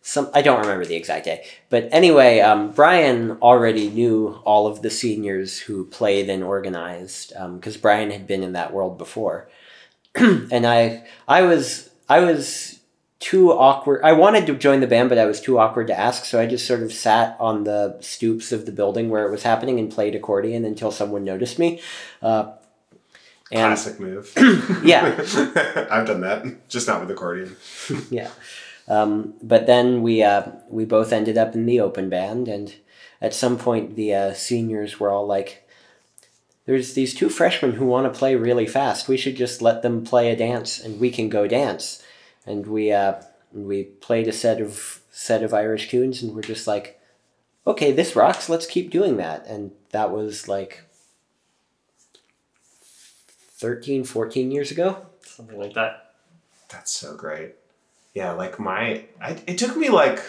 some 0.00 0.30
I 0.32 0.40
don't 0.40 0.60
remember 0.60 0.86
the 0.86 0.94
exact 0.94 1.24
day. 1.24 1.44
But 1.68 1.88
anyway 1.90 2.40
um, 2.40 2.70
Brian 2.70 3.32
already 3.42 3.90
knew 3.90 4.40
all 4.44 4.68
of 4.68 4.82
the 4.82 4.90
seniors 4.90 5.58
who 5.58 5.84
played 5.84 6.30
and 6.30 6.44
organized 6.44 7.32
because 7.56 7.76
Brian 7.76 8.10
had 8.12 8.26
been 8.26 8.44
in 8.44 8.52
that 8.52 8.72
world 8.72 8.96
before. 8.96 9.50
And 10.14 10.66
I 10.66 11.04
I 11.26 11.42
was 11.42 11.90
I 12.08 12.20
was 12.20 12.78
too 13.18 13.50
awkward 13.50 14.00
I 14.04 14.12
wanted 14.12 14.46
to 14.46 14.54
join 14.54 14.78
the 14.78 14.86
band 14.86 15.08
but 15.08 15.18
I 15.18 15.24
was 15.24 15.40
too 15.40 15.58
awkward 15.58 15.88
to 15.88 15.98
ask 15.98 16.24
so 16.24 16.40
I 16.40 16.46
just 16.46 16.68
sort 16.68 16.84
of 16.84 16.92
sat 16.92 17.36
on 17.40 17.64
the 17.64 17.98
stoops 18.00 18.52
of 18.52 18.64
the 18.64 18.70
building 18.70 19.10
where 19.10 19.26
it 19.26 19.32
was 19.32 19.42
happening 19.42 19.80
and 19.80 19.90
played 19.90 20.14
accordion 20.14 20.64
until 20.64 20.92
someone 20.92 21.24
noticed 21.24 21.58
me. 21.58 21.80
Uh, 22.22 22.52
and 23.50 23.74
Classic 23.74 23.98
move. 23.98 24.32
yeah 24.84 25.16
I've 25.90 26.06
done 26.06 26.20
that, 26.20 26.68
just 26.68 26.86
not 26.86 27.00
with 27.00 27.10
accordion. 27.10 27.56
yeah. 28.10 28.30
Um, 28.88 29.34
but 29.42 29.66
then 29.66 30.02
we 30.02 30.22
uh, 30.22 30.50
we 30.68 30.84
both 30.84 31.12
ended 31.12 31.36
up 31.36 31.54
in 31.54 31.66
the 31.66 31.80
open 31.80 32.08
band, 32.08 32.48
and 32.48 32.74
at 33.20 33.34
some 33.34 33.58
point 33.58 33.96
the 33.96 34.14
uh, 34.14 34.32
seniors 34.32 34.98
were 34.98 35.10
all 35.10 35.26
like, 35.26 35.68
"There's 36.64 36.94
these 36.94 37.14
two 37.14 37.28
freshmen 37.28 37.72
who 37.72 37.84
want 37.86 38.12
to 38.12 38.18
play 38.18 38.34
really 38.34 38.66
fast. 38.66 39.08
We 39.08 39.18
should 39.18 39.36
just 39.36 39.60
let 39.60 39.82
them 39.82 40.04
play 40.04 40.30
a 40.30 40.36
dance, 40.36 40.80
and 40.80 40.98
we 40.98 41.10
can 41.10 41.28
go 41.28 41.46
dance." 41.46 42.02
And 42.46 42.66
we 42.66 42.90
uh, 42.90 43.20
we 43.52 43.84
played 43.84 44.26
a 44.26 44.32
set 44.32 44.60
of 44.60 45.02
set 45.10 45.42
of 45.42 45.52
Irish 45.52 45.90
tunes, 45.90 46.22
and 46.22 46.34
we're 46.34 46.40
just 46.40 46.66
like, 46.66 46.98
"Okay, 47.66 47.92
this 47.92 48.16
rocks. 48.16 48.48
Let's 48.48 48.66
keep 48.66 48.90
doing 48.90 49.18
that." 49.18 49.46
And 49.46 49.72
that 49.90 50.10
was 50.10 50.48
like 50.48 50.84
13, 53.58 54.04
14 54.04 54.50
years 54.50 54.70
ago. 54.70 55.06
Something 55.20 55.58
like 55.58 55.74
that. 55.74 56.14
That's 56.68 56.90
so 56.92 57.16
great. 57.16 57.54
Yeah, 58.14 58.32
like 58.32 58.58
my, 58.58 59.04
I, 59.20 59.32
it 59.46 59.58
took 59.58 59.76
me 59.76 59.90
like, 59.90 60.22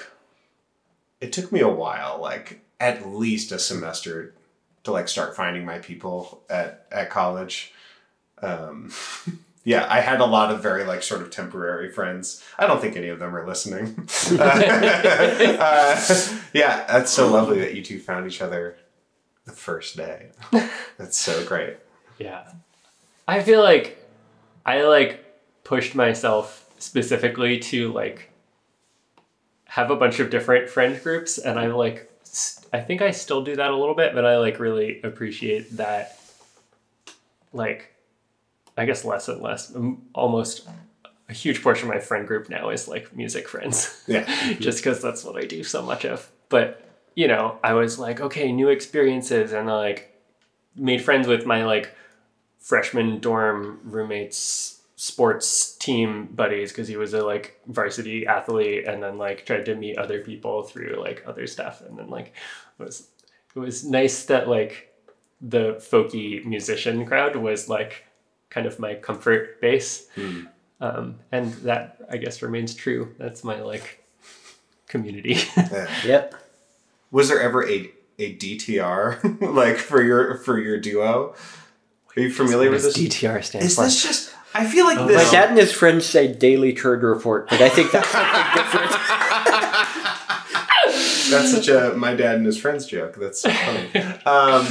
it 1.22 1.32
took 1.32 1.52
me 1.52 1.60
a 1.60 1.70
while, 1.70 2.20
like 2.22 2.62
at 2.80 3.08
least 3.08 3.52
a 3.52 3.60
semester, 3.60 4.34
to 4.84 4.92
like 4.92 5.08
start 5.08 5.36
finding 5.36 5.66
my 5.66 5.80
people 5.80 6.44
at 6.50 6.86
at 6.92 7.10
college. 7.10 7.74
Um, 8.42 8.92
yeah, 9.64 9.86
I 9.90 10.00
had 10.00 10.22
a 10.22 10.26
lot 10.26 10.52
of 10.52 10.64
very 10.64 10.86
like 10.86 11.04
sort 11.04 11.22
of 11.22 11.30
temporary 11.30 11.92
friends. 11.92 12.44
I 12.58 12.66
don't 12.68 12.82
think 12.82 12.96
any 12.96 13.10
of 13.10 13.20
them 13.20 13.36
are 13.36 13.46
listening. 13.46 14.08
Uh, 14.32 16.00
yeah, 16.54 16.86
that's 16.88 17.12
so 17.12 17.30
lovely 17.32 17.60
that 17.60 17.74
you 17.74 17.84
two 17.84 18.00
found 18.00 18.28
each 18.28 18.42
other 18.42 18.78
the 19.46 19.52
first 19.52 19.98
day. 19.98 20.30
That's 20.98 21.20
so 21.20 21.44
great. 21.46 21.78
Yeah. 22.18 22.52
I 23.30 23.44
feel 23.44 23.62
like 23.62 23.98
I 24.66 24.84
like 24.84 25.24
pushed 25.64 25.94
myself 25.96 26.68
specifically 26.80 27.60
to 27.60 27.92
like 27.94 28.32
have 29.66 29.92
a 29.92 29.96
bunch 29.96 30.20
of 30.20 30.30
different 30.30 30.70
friend 30.70 31.00
groups 31.04 31.38
and 31.38 31.60
I 31.60 31.68
like 31.68 32.12
I 32.74 32.80
think 32.80 33.02
I 33.02 33.12
still 33.12 33.44
do 33.44 33.56
that 33.56 33.70
a 33.70 33.76
little 33.76 33.94
bit 33.96 34.16
but 34.16 34.26
I 34.26 34.38
like 34.38 34.60
really 34.60 35.02
appreciate 35.04 35.78
that 35.78 36.20
like 37.54 37.94
I 38.76 38.86
guess 38.86 39.06
less 39.06 39.28
and 39.28 39.42
less 39.42 39.76
almost 40.16 40.68
a 41.28 41.34
huge 41.34 41.62
portion 41.62 41.88
of 41.88 41.94
my 41.94 42.00
friend 42.00 42.28
group 42.28 42.50
now 42.50 42.72
is 42.72 42.88
like 42.88 43.16
music 43.16 43.48
friends 43.48 44.04
Yeah. 44.08 44.26
just 44.60 44.80
because 44.80 45.02
that's 45.02 45.24
what 45.24 45.38
I 45.38 45.46
do 45.46 45.64
so 45.64 45.84
much 45.84 46.04
of. 46.04 46.32
But 46.50 46.84
you 47.16 47.28
know, 47.28 47.60
I 47.64 47.74
was 47.74 48.00
like, 48.00 48.22
okay, 48.22 48.52
new 48.52 48.70
experiences, 48.70 49.52
and 49.52 49.70
I 49.70 49.76
like 49.76 50.18
made 50.76 51.02
friends 51.02 51.28
with 51.28 51.46
my 51.46 51.66
like 51.66 51.94
freshman 52.60 53.20
dorm 53.20 53.80
roommates 53.84 54.82
sports 54.96 55.76
team 55.78 56.28
buddies 56.34 56.72
because 56.72 56.88
he 56.88 56.98
was 56.98 57.14
a 57.14 57.24
like 57.24 57.60
varsity 57.68 58.28
athlete 58.28 58.86
and 58.86 59.02
then 59.02 59.18
like 59.18 59.46
tried 59.46 59.66
to 59.66 59.74
meet 59.76 59.98
other 59.98 60.20
people 60.20 60.64
through 60.64 60.98
like 61.00 61.24
other 61.26 61.48
stuff 61.48 61.82
and 61.82 61.98
then 61.98 62.10
like 62.10 62.34
it 62.78 62.84
was 62.84 63.08
it 63.56 63.60
was 63.60 63.86
nice 63.86 64.26
that 64.26 64.50
like 64.50 64.94
the 65.40 65.76
folky 65.76 66.44
musician 66.44 67.06
crowd 67.06 67.36
was 67.38 67.70
like 67.70 68.04
kind 68.50 68.68
of 68.68 68.78
my 68.78 68.94
comfort 68.94 69.62
base 69.62 70.08
um, 70.82 71.20
and 71.32 71.54
that 71.66 71.98
I 72.10 72.18
guess 72.18 72.42
remains 72.42 72.74
true. 72.74 73.14
That's 73.18 73.44
my 73.44 73.62
like 73.62 74.04
community. 74.88 75.38
Yeah. 75.58 75.90
Yep. 76.06 76.36
Was 77.12 77.30
there 77.30 77.42
ever 77.42 77.68
a 77.68 77.92
a 78.18 78.36
DTR 78.36 79.42
like 79.54 79.78
for 79.78 80.02
your 80.02 80.38
for 80.38 80.60
your 80.60 80.80
duo? 80.80 81.36
Are 82.16 82.22
you 82.22 82.32
familiar 82.32 82.72
with 82.72 82.84
this? 82.84 82.98
DTR 82.98 83.44
stands 83.44 83.68
Is 83.68 83.78
this 83.78 84.04
just? 84.04 84.36
I 84.54 84.66
feel 84.66 84.86
like 84.86 84.98
My 84.98 85.06
this. 85.06 85.32
dad 85.32 85.50
and 85.50 85.58
his 85.60 85.72
friends 85.72 86.06
say 86.06 86.28
daily 86.34 86.74
turd 86.74 87.04
report, 87.04 87.50
but 87.50 87.62
I 87.62 87.70
think 87.70 87.92
that's 87.92 88.10
something 88.10 88.54
different. 88.56 88.92
That's 91.30 91.52
such 91.52 91.68
a 91.68 91.94
my 91.96 92.16
dad 92.16 92.36
and 92.38 92.46
his 92.46 92.58
friends 92.58 92.88
joke. 92.88 93.16
That's 93.16 93.42
so 93.42 93.52
funny. 93.52 93.92
Um, 94.26 94.66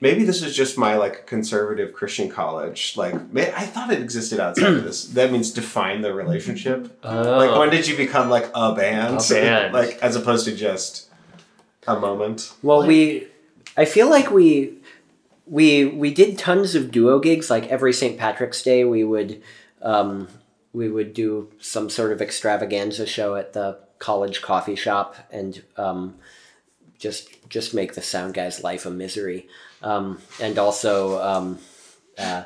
maybe 0.00 0.22
this 0.24 0.42
is 0.42 0.54
just 0.54 0.78
my 0.78 0.96
like 0.96 1.26
conservative 1.26 1.92
Christian 1.92 2.28
college. 2.28 2.96
Like 2.96 3.14
I 3.36 3.66
thought 3.66 3.90
it 3.92 4.00
existed 4.00 4.38
outside 4.38 4.72
of 4.74 4.84
this. 4.84 5.06
That 5.06 5.32
means 5.32 5.50
define 5.50 6.02
the 6.02 6.14
relationship. 6.14 6.96
Like 7.02 7.58
when 7.58 7.70
did 7.70 7.88
you 7.88 7.96
become 7.96 8.28
like 8.30 8.48
a 8.54 8.74
band? 8.76 9.20
A 9.20 9.28
band. 9.34 9.74
like 9.74 9.98
as 10.00 10.14
opposed 10.14 10.44
to 10.44 10.54
just 10.54 11.08
a 11.88 11.98
moment. 11.98 12.52
Well, 12.62 12.86
we, 12.86 13.26
I 13.76 13.84
feel 13.86 14.08
like 14.10 14.30
we, 14.30 14.74
we 15.48 15.86
we 15.86 16.12
did 16.12 16.38
tons 16.38 16.74
of 16.74 16.90
duo 16.90 17.18
gigs. 17.18 17.50
Like 17.50 17.66
every 17.68 17.92
St. 17.92 18.18
Patrick's 18.18 18.62
Day, 18.62 18.84
we 18.84 19.04
would, 19.04 19.42
um, 19.82 20.28
we 20.72 20.88
would 20.88 21.14
do 21.14 21.50
some 21.58 21.90
sort 21.90 22.12
of 22.12 22.20
extravaganza 22.20 23.06
show 23.06 23.34
at 23.34 23.52
the 23.52 23.78
college 23.98 24.42
coffee 24.42 24.76
shop, 24.76 25.16
and 25.30 25.62
um, 25.76 26.16
just 26.98 27.48
just 27.48 27.74
make 27.74 27.94
the 27.94 28.02
sound 28.02 28.34
guy's 28.34 28.62
life 28.62 28.86
a 28.86 28.90
misery. 28.90 29.48
Um, 29.82 30.20
and 30.40 30.58
also, 30.58 31.22
um, 31.22 31.58
uh, 32.18 32.44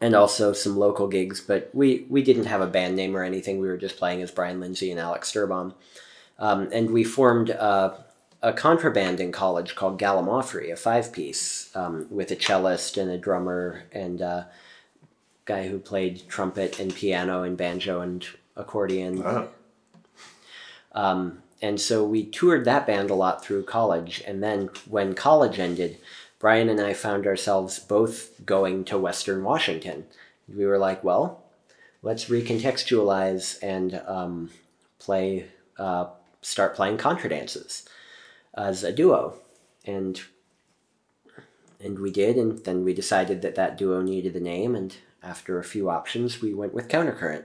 and 0.00 0.14
also 0.14 0.52
some 0.52 0.76
local 0.76 1.08
gigs. 1.08 1.40
But 1.40 1.70
we 1.72 2.06
we 2.08 2.22
didn't 2.22 2.46
have 2.46 2.60
a 2.60 2.66
band 2.66 2.96
name 2.96 3.16
or 3.16 3.22
anything. 3.22 3.60
We 3.60 3.68
were 3.68 3.78
just 3.78 3.96
playing 3.96 4.22
as 4.22 4.30
Brian 4.30 4.60
Lindsay 4.60 4.90
and 4.90 5.00
Alex 5.00 5.32
Sturbaum. 5.32 5.74
Um, 6.38 6.68
and 6.70 6.90
we 6.90 7.02
formed 7.02 7.50
uh, 7.50 7.94
a 8.42 8.52
contraband 8.52 9.20
in 9.20 9.32
college 9.32 9.74
called 9.74 9.98
Gallimaufry, 9.98 10.72
a 10.72 10.76
five 10.76 11.12
piece 11.12 11.74
um, 11.74 12.06
with 12.10 12.30
a 12.30 12.36
cellist 12.36 12.96
and 12.96 13.10
a 13.10 13.18
drummer 13.18 13.84
and 13.92 14.20
a 14.20 14.48
guy 15.44 15.68
who 15.68 15.78
played 15.78 16.28
trumpet 16.28 16.78
and 16.78 16.94
piano 16.94 17.42
and 17.42 17.56
banjo 17.56 18.00
and 18.00 18.26
accordion. 18.56 19.22
Oh. 19.24 19.48
Um, 20.92 21.42
and 21.62 21.80
so 21.80 22.04
we 22.04 22.24
toured 22.24 22.64
that 22.64 22.86
band 22.86 23.10
a 23.10 23.14
lot 23.14 23.44
through 23.44 23.64
college. 23.64 24.22
And 24.26 24.42
then 24.42 24.70
when 24.88 25.14
college 25.14 25.58
ended, 25.58 25.98
Brian 26.38 26.68
and 26.68 26.80
I 26.80 26.92
found 26.92 27.26
ourselves 27.26 27.78
both 27.78 28.44
going 28.44 28.84
to 28.84 28.98
Western 28.98 29.42
Washington. 29.42 30.06
We 30.48 30.66
were 30.66 30.78
like, 30.78 31.02
well, 31.02 31.44
let's 32.02 32.26
recontextualize 32.26 33.58
and 33.62 34.02
um, 34.06 34.50
play, 34.98 35.46
uh, 35.78 36.08
start 36.42 36.74
playing 36.74 36.98
contra 36.98 37.30
dances 37.30 37.88
as 38.56 38.82
a 38.84 38.92
duo. 38.92 39.38
And 39.84 40.20
and 41.80 41.98
we 41.98 42.10
did, 42.10 42.36
and 42.36 42.58
then 42.64 42.84
we 42.84 42.94
decided 42.94 43.42
that 43.42 43.54
that 43.54 43.76
duo 43.76 44.00
needed 44.00 44.34
a 44.34 44.40
name, 44.40 44.74
and 44.74 44.96
after 45.22 45.58
a 45.58 45.64
few 45.64 45.90
options, 45.90 46.40
we 46.40 46.54
went 46.54 46.72
with 46.72 46.88
Countercurrent. 46.88 47.44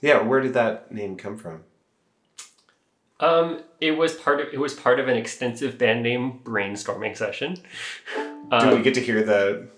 Yeah, 0.00 0.22
where 0.22 0.40
did 0.40 0.54
that 0.54 0.90
name 0.92 1.16
come 1.16 1.36
from? 1.36 1.62
Um, 3.20 3.62
it 3.80 3.92
was 3.92 4.14
part 4.14 4.40
of 4.40 4.48
it 4.52 4.58
was 4.58 4.74
part 4.74 4.98
of 4.98 5.06
an 5.08 5.16
extensive 5.16 5.78
band 5.78 6.02
name 6.02 6.40
brainstorming 6.42 7.16
session. 7.16 7.54
Do 8.16 8.56
Um, 8.56 8.74
we 8.76 8.82
get 8.82 8.94
to 8.94 9.00
hear 9.00 9.22
the 9.22 9.68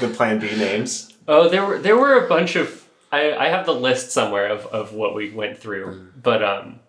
the 0.00 0.08
Plan 0.08 0.38
B 0.38 0.46
names? 0.56 1.14
Oh, 1.28 1.48
there 1.48 1.64
were 1.64 1.78
there 1.78 1.96
were 1.96 2.24
a 2.24 2.28
bunch 2.28 2.56
of 2.56 2.88
I, 3.12 3.32
I 3.34 3.48
have 3.48 3.64
the 3.66 3.74
list 3.74 4.10
somewhere 4.10 4.48
of, 4.48 4.66
of 4.66 4.92
what 4.92 5.14
we 5.14 5.30
went 5.30 5.58
through, 5.58 6.08
but 6.22 6.42
um, 6.42 6.80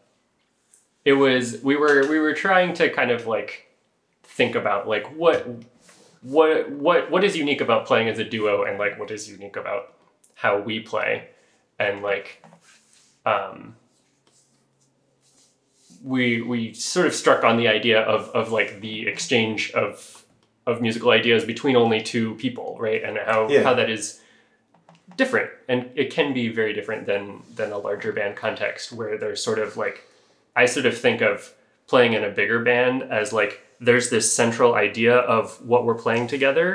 it 1.06 1.14
was 1.14 1.62
we 1.64 1.76
were 1.76 2.08
we 2.08 2.20
were 2.20 2.34
trying 2.34 2.74
to 2.74 2.90
kind 2.90 3.12
of 3.12 3.26
like 3.26 3.68
think 4.24 4.56
about 4.56 4.88
like 4.88 5.08
what 5.16 5.48
what 6.22 6.70
what 6.72 7.10
what 7.12 7.24
is 7.24 7.36
unique 7.36 7.62
about 7.62 7.86
playing 7.86 8.10
as 8.10 8.20
a 8.20 8.24
duo 8.24 8.64
and 8.64 8.78
like 8.78 9.00
what 9.00 9.12
is 9.12 9.30
unique 9.30 9.56
about 9.56 9.94
how 10.36 10.60
we 10.60 10.80
play. 10.80 11.28
And 11.78 12.02
like 12.02 12.44
um 13.26 13.76
we 16.04 16.42
we 16.42 16.74
sort 16.74 17.06
of 17.08 17.14
struck 17.14 17.44
on 17.44 17.58
the 17.58 17.68
idea 17.68 18.02
of 18.02 18.30
of 18.30 18.52
like 18.52 18.82
the 18.82 19.08
exchange 19.08 19.72
of 19.72 20.26
of 20.66 20.82
musical 20.82 21.10
ideas 21.12 21.46
between 21.46 21.76
only 21.76 22.02
two 22.02 22.36
people 22.36 22.78
right? 22.80 23.04
And 23.04 23.18
how 23.18 23.50
Yeah. 23.50 23.64
how 23.64 23.74
that 23.74 23.90
is 23.90 24.22
different. 25.16 25.50
And 25.68 25.90
it 25.96 26.12
can 26.12 26.34
be 26.34 26.50
very 26.50 26.74
different 26.74 27.06
than 27.06 27.44
than 27.56 27.72
a 27.72 27.78
larger 27.78 28.12
band 28.12 28.36
context 28.36 28.92
where 28.92 29.18
there's 29.18 29.44
sort 29.44 29.60
of 29.60 29.78
like 29.78 30.04
i 30.62 30.66
sort 30.76 30.86
of 30.86 30.96
think 31.06 31.20
of 31.22 31.54
playing 31.88 32.14
in 32.18 32.24
a 32.24 32.30
bigger 32.40 32.60
band 32.70 32.98
as 33.20 33.28
like 33.40 33.54
there's 33.88 34.08
this 34.10 34.26
central 34.42 34.72
idea 34.88 35.16
of 35.38 35.44
what 35.72 35.82
we're 35.86 36.02
playing 36.06 36.28
together 36.36 36.68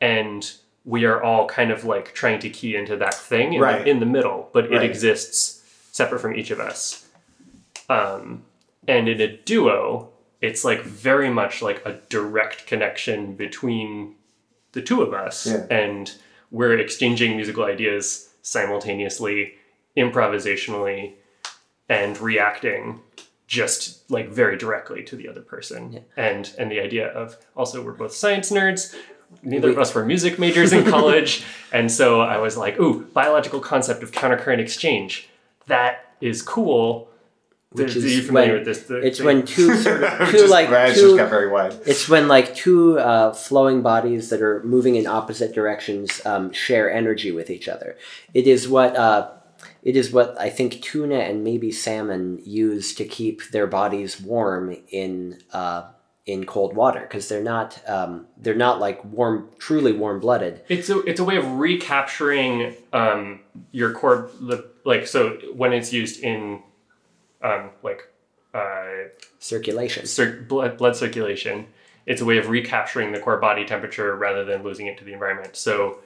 and 0.00 0.42
we 0.84 1.04
are 1.10 1.20
all 1.28 1.46
kind 1.58 1.70
of 1.74 1.84
like 1.84 2.06
trying 2.20 2.38
to 2.44 2.48
key 2.58 2.72
into 2.80 2.96
that 2.96 3.14
thing 3.14 3.52
in, 3.54 3.60
Right. 3.60 3.84
the, 3.84 3.90
in 3.90 3.98
the 4.00 4.06
middle 4.16 4.38
but 4.54 4.64
it 4.76 4.82
exists 4.90 5.38
separate 5.92 6.20
from 6.20 6.34
each 6.40 6.50
of 6.50 6.60
us 6.70 7.06
um, 7.88 8.42
and 8.88 9.08
in 9.08 9.20
a 9.20 9.30
duo 9.50 10.08
it's 10.40 10.64
like 10.64 10.82
very 10.82 11.30
much 11.40 11.62
like 11.62 11.80
a 11.86 11.92
direct 12.16 12.66
connection 12.66 13.34
between 13.34 14.14
the 14.72 14.82
two 14.82 15.02
of 15.02 15.10
us 15.14 15.46
Yeah. 15.46 15.66
and 15.70 16.04
we're 16.50 16.78
exchanging 16.78 17.36
musical 17.36 17.64
ideas 17.64 18.30
simultaneously 18.42 19.54
improvisationally 19.96 21.14
and 21.88 22.18
reacting 22.20 23.00
just 23.46 24.10
like 24.10 24.28
very 24.28 24.56
directly 24.56 25.02
to 25.04 25.16
the 25.16 25.28
other 25.28 25.40
person. 25.42 26.04
And 26.16 26.50
and 26.58 26.70
the 26.70 26.80
idea 26.80 27.08
of 27.08 27.36
also 27.56 27.82
we're 27.82 27.92
both 27.92 28.12
science 28.12 28.50
nerds. 28.50 28.94
Neither 29.42 29.70
of 29.70 29.78
us 29.78 29.94
were 29.94 30.04
music 30.04 30.38
majors 30.38 30.72
in 30.72 30.84
college. 30.90 31.44
And 31.72 31.90
so 31.90 32.20
i 32.20 32.38
was 32.38 32.56
like 32.56 32.78
ooh 32.80 33.04
biological 33.12 33.60
concept 33.60 34.02
of 34.02 34.10
countercurrent 34.12 34.58
exchange. 34.58 35.28
That 35.66 36.14
is 36.20 36.42
cool. 36.42 37.08
Which 37.70 37.94
Are 37.94 37.98
is 37.98 38.16
you 38.16 38.22
familiar 38.22 38.52
when- 38.54 38.58
with 38.60 38.64
this 38.66 38.82
The- 38.84 38.98
It's 39.06 39.18
the- 39.18 39.24
when 39.24 39.44
two 39.44 39.76
sort 39.86 40.02
of 40.04 40.28
two 40.30 40.38
just, 40.38 40.50
like 40.50 40.68
two 40.94 41.00
just 41.00 41.16
got 41.16 41.28
very 41.30 41.48
wide. 41.48 41.74
It's 41.84 42.08
when 42.08 42.26
like 42.26 42.54
two 42.54 42.98
uh, 42.98 43.32
flowing 43.32 43.82
bodies 43.82 44.30
that 44.30 44.40
are 44.40 44.62
moving 44.64 44.94
in 44.96 45.06
opposite 45.06 45.52
directions 45.54 46.24
um, 46.24 46.52
share 46.52 46.90
energy 46.90 47.32
with 47.32 47.50
each 47.50 47.68
other. 47.68 47.96
It 48.32 48.46
is 48.46 48.68
what 48.68 48.96
uh, 48.96 49.28
it 49.86 49.94
is 49.94 50.10
what 50.10 50.38
I 50.38 50.50
think 50.50 50.82
tuna 50.82 51.14
and 51.14 51.44
maybe 51.44 51.70
salmon 51.70 52.42
use 52.44 52.92
to 52.96 53.04
keep 53.04 53.50
their 53.52 53.68
bodies 53.68 54.20
warm 54.20 54.76
in 54.88 55.38
uh, 55.52 55.84
in 56.26 56.44
cold 56.44 56.74
water 56.74 57.02
because 57.02 57.28
they're 57.28 57.40
not 57.40 57.80
um, 57.88 58.26
they're 58.36 58.56
not 58.56 58.80
like 58.80 59.02
warm, 59.04 59.48
truly 59.60 59.92
warm 59.92 60.18
blooded. 60.18 60.60
It's 60.68 60.90
a 60.90 60.98
it's 61.02 61.20
a 61.20 61.24
way 61.24 61.36
of 61.36 61.46
recapturing 61.52 62.74
um, 62.92 63.38
your 63.70 63.92
core 63.92 64.28
the 64.40 64.68
like 64.84 65.06
so 65.06 65.38
when 65.54 65.72
it's 65.72 65.92
used 65.92 66.20
in 66.20 66.64
um, 67.44 67.70
like 67.84 68.08
uh, 68.52 68.88
Circulation. 69.38 70.04
cir- 70.06 70.44
blood 70.48 70.78
blood 70.78 70.96
circulation, 70.96 71.68
it's 72.06 72.20
a 72.20 72.24
way 72.24 72.38
of 72.38 72.48
recapturing 72.48 73.12
the 73.12 73.20
core 73.20 73.38
body 73.38 73.64
temperature 73.64 74.16
rather 74.16 74.44
than 74.44 74.64
losing 74.64 74.88
it 74.88 74.98
to 74.98 75.04
the 75.04 75.12
environment. 75.12 75.54
So 75.54 75.98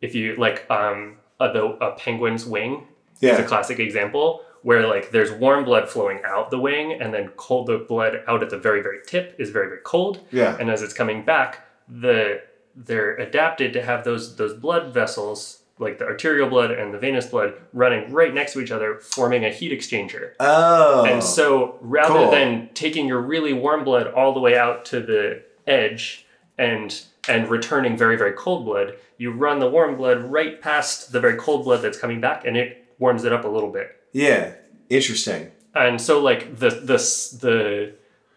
if 0.00 0.14
you 0.14 0.36
like 0.36 0.70
um, 0.70 1.16
a, 1.40 1.52
the, 1.52 1.64
a 1.84 1.96
penguin's 1.96 2.46
wing 2.46 2.86
is 3.20 3.38
a 3.38 3.44
classic 3.44 3.78
example 3.78 4.42
where 4.62 4.86
like 4.86 5.10
there's 5.10 5.30
warm 5.32 5.64
blood 5.64 5.88
flowing 5.88 6.20
out 6.24 6.50
the 6.50 6.58
wing 6.58 6.92
and 7.00 7.12
then 7.12 7.28
cold 7.36 7.66
the 7.66 7.78
blood 7.78 8.22
out 8.26 8.42
at 8.42 8.50
the 8.50 8.58
very 8.58 8.82
very 8.82 8.98
tip 9.06 9.34
is 9.38 9.50
very 9.50 9.68
very 9.68 9.80
cold 9.84 10.20
Yeah. 10.30 10.56
and 10.58 10.70
as 10.70 10.82
it's 10.82 10.94
coming 10.94 11.24
back 11.24 11.66
the 11.88 12.42
they're 12.74 13.14
adapted 13.16 13.72
to 13.74 13.82
have 13.82 14.04
those 14.04 14.36
those 14.36 14.54
blood 14.54 14.92
vessels 14.92 15.60
like 15.78 15.98
the 15.98 16.04
arterial 16.06 16.48
blood 16.48 16.70
and 16.70 16.94
the 16.94 16.98
venous 16.98 17.26
blood 17.26 17.52
running 17.72 18.10
right 18.12 18.32
next 18.32 18.52
to 18.54 18.60
each 18.60 18.70
other 18.70 18.96
forming 19.00 19.44
a 19.44 19.50
heat 19.50 19.72
exchanger 19.72 20.32
Oh. 20.40 21.04
and 21.04 21.22
so 21.22 21.76
rather 21.80 22.14
cool. 22.14 22.30
than 22.30 22.70
taking 22.74 23.06
your 23.06 23.20
really 23.20 23.52
warm 23.52 23.84
blood 23.84 24.06
all 24.08 24.32
the 24.32 24.40
way 24.40 24.56
out 24.56 24.84
to 24.86 25.00
the 25.00 25.42
edge 25.66 26.26
and 26.58 27.02
and 27.28 27.48
returning 27.48 27.96
very 27.96 28.16
very 28.16 28.32
cold 28.32 28.64
blood 28.64 28.94
you 29.18 29.30
run 29.30 29.58
the 29.58 29.68
warm 29.68 29.96
blood 29.96 30.18
right 30.24 30.60
past 30.60 31.12
the 31.12 31.20
very 31.20 31.36
cold 31.36 31.64
blood 31.64 31.82
that's 31.82 31.98
coming 31.98 32.20
back 32.20 32.44
and 32.46 32.56
it 32.56 32.83
warms 33.04 33.24
it 33.24 33.32
up 33.32 33.44
a 33.44 33.48
little 33.48 33.70
bit 33.70 33.88
yeah. 34.12 34.52
Interesting. 34.88 35.50
and 35.74 36.00
so 36.00 36.20
like 36.22 36.42
the 36.58 36.70
the 36.70 36.98
the 37.44 37.58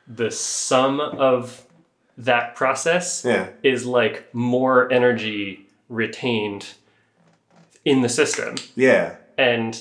the 0.08 0.30
sum 0.32 1.00
of 1.00 1.64
that 2.18 2.56
process 2.56 3.24
Yeah. 3.26 3.48
is 3.64 3.86
like 3.86 4.34
more 4.34 4.92
energy 4.92 5.68
retained 5.88 6.64
in 7.86 8.02
the 8.02 8.10
system 8.10 8.56
Yeah. 8.76 9.16
and 9.38 9.72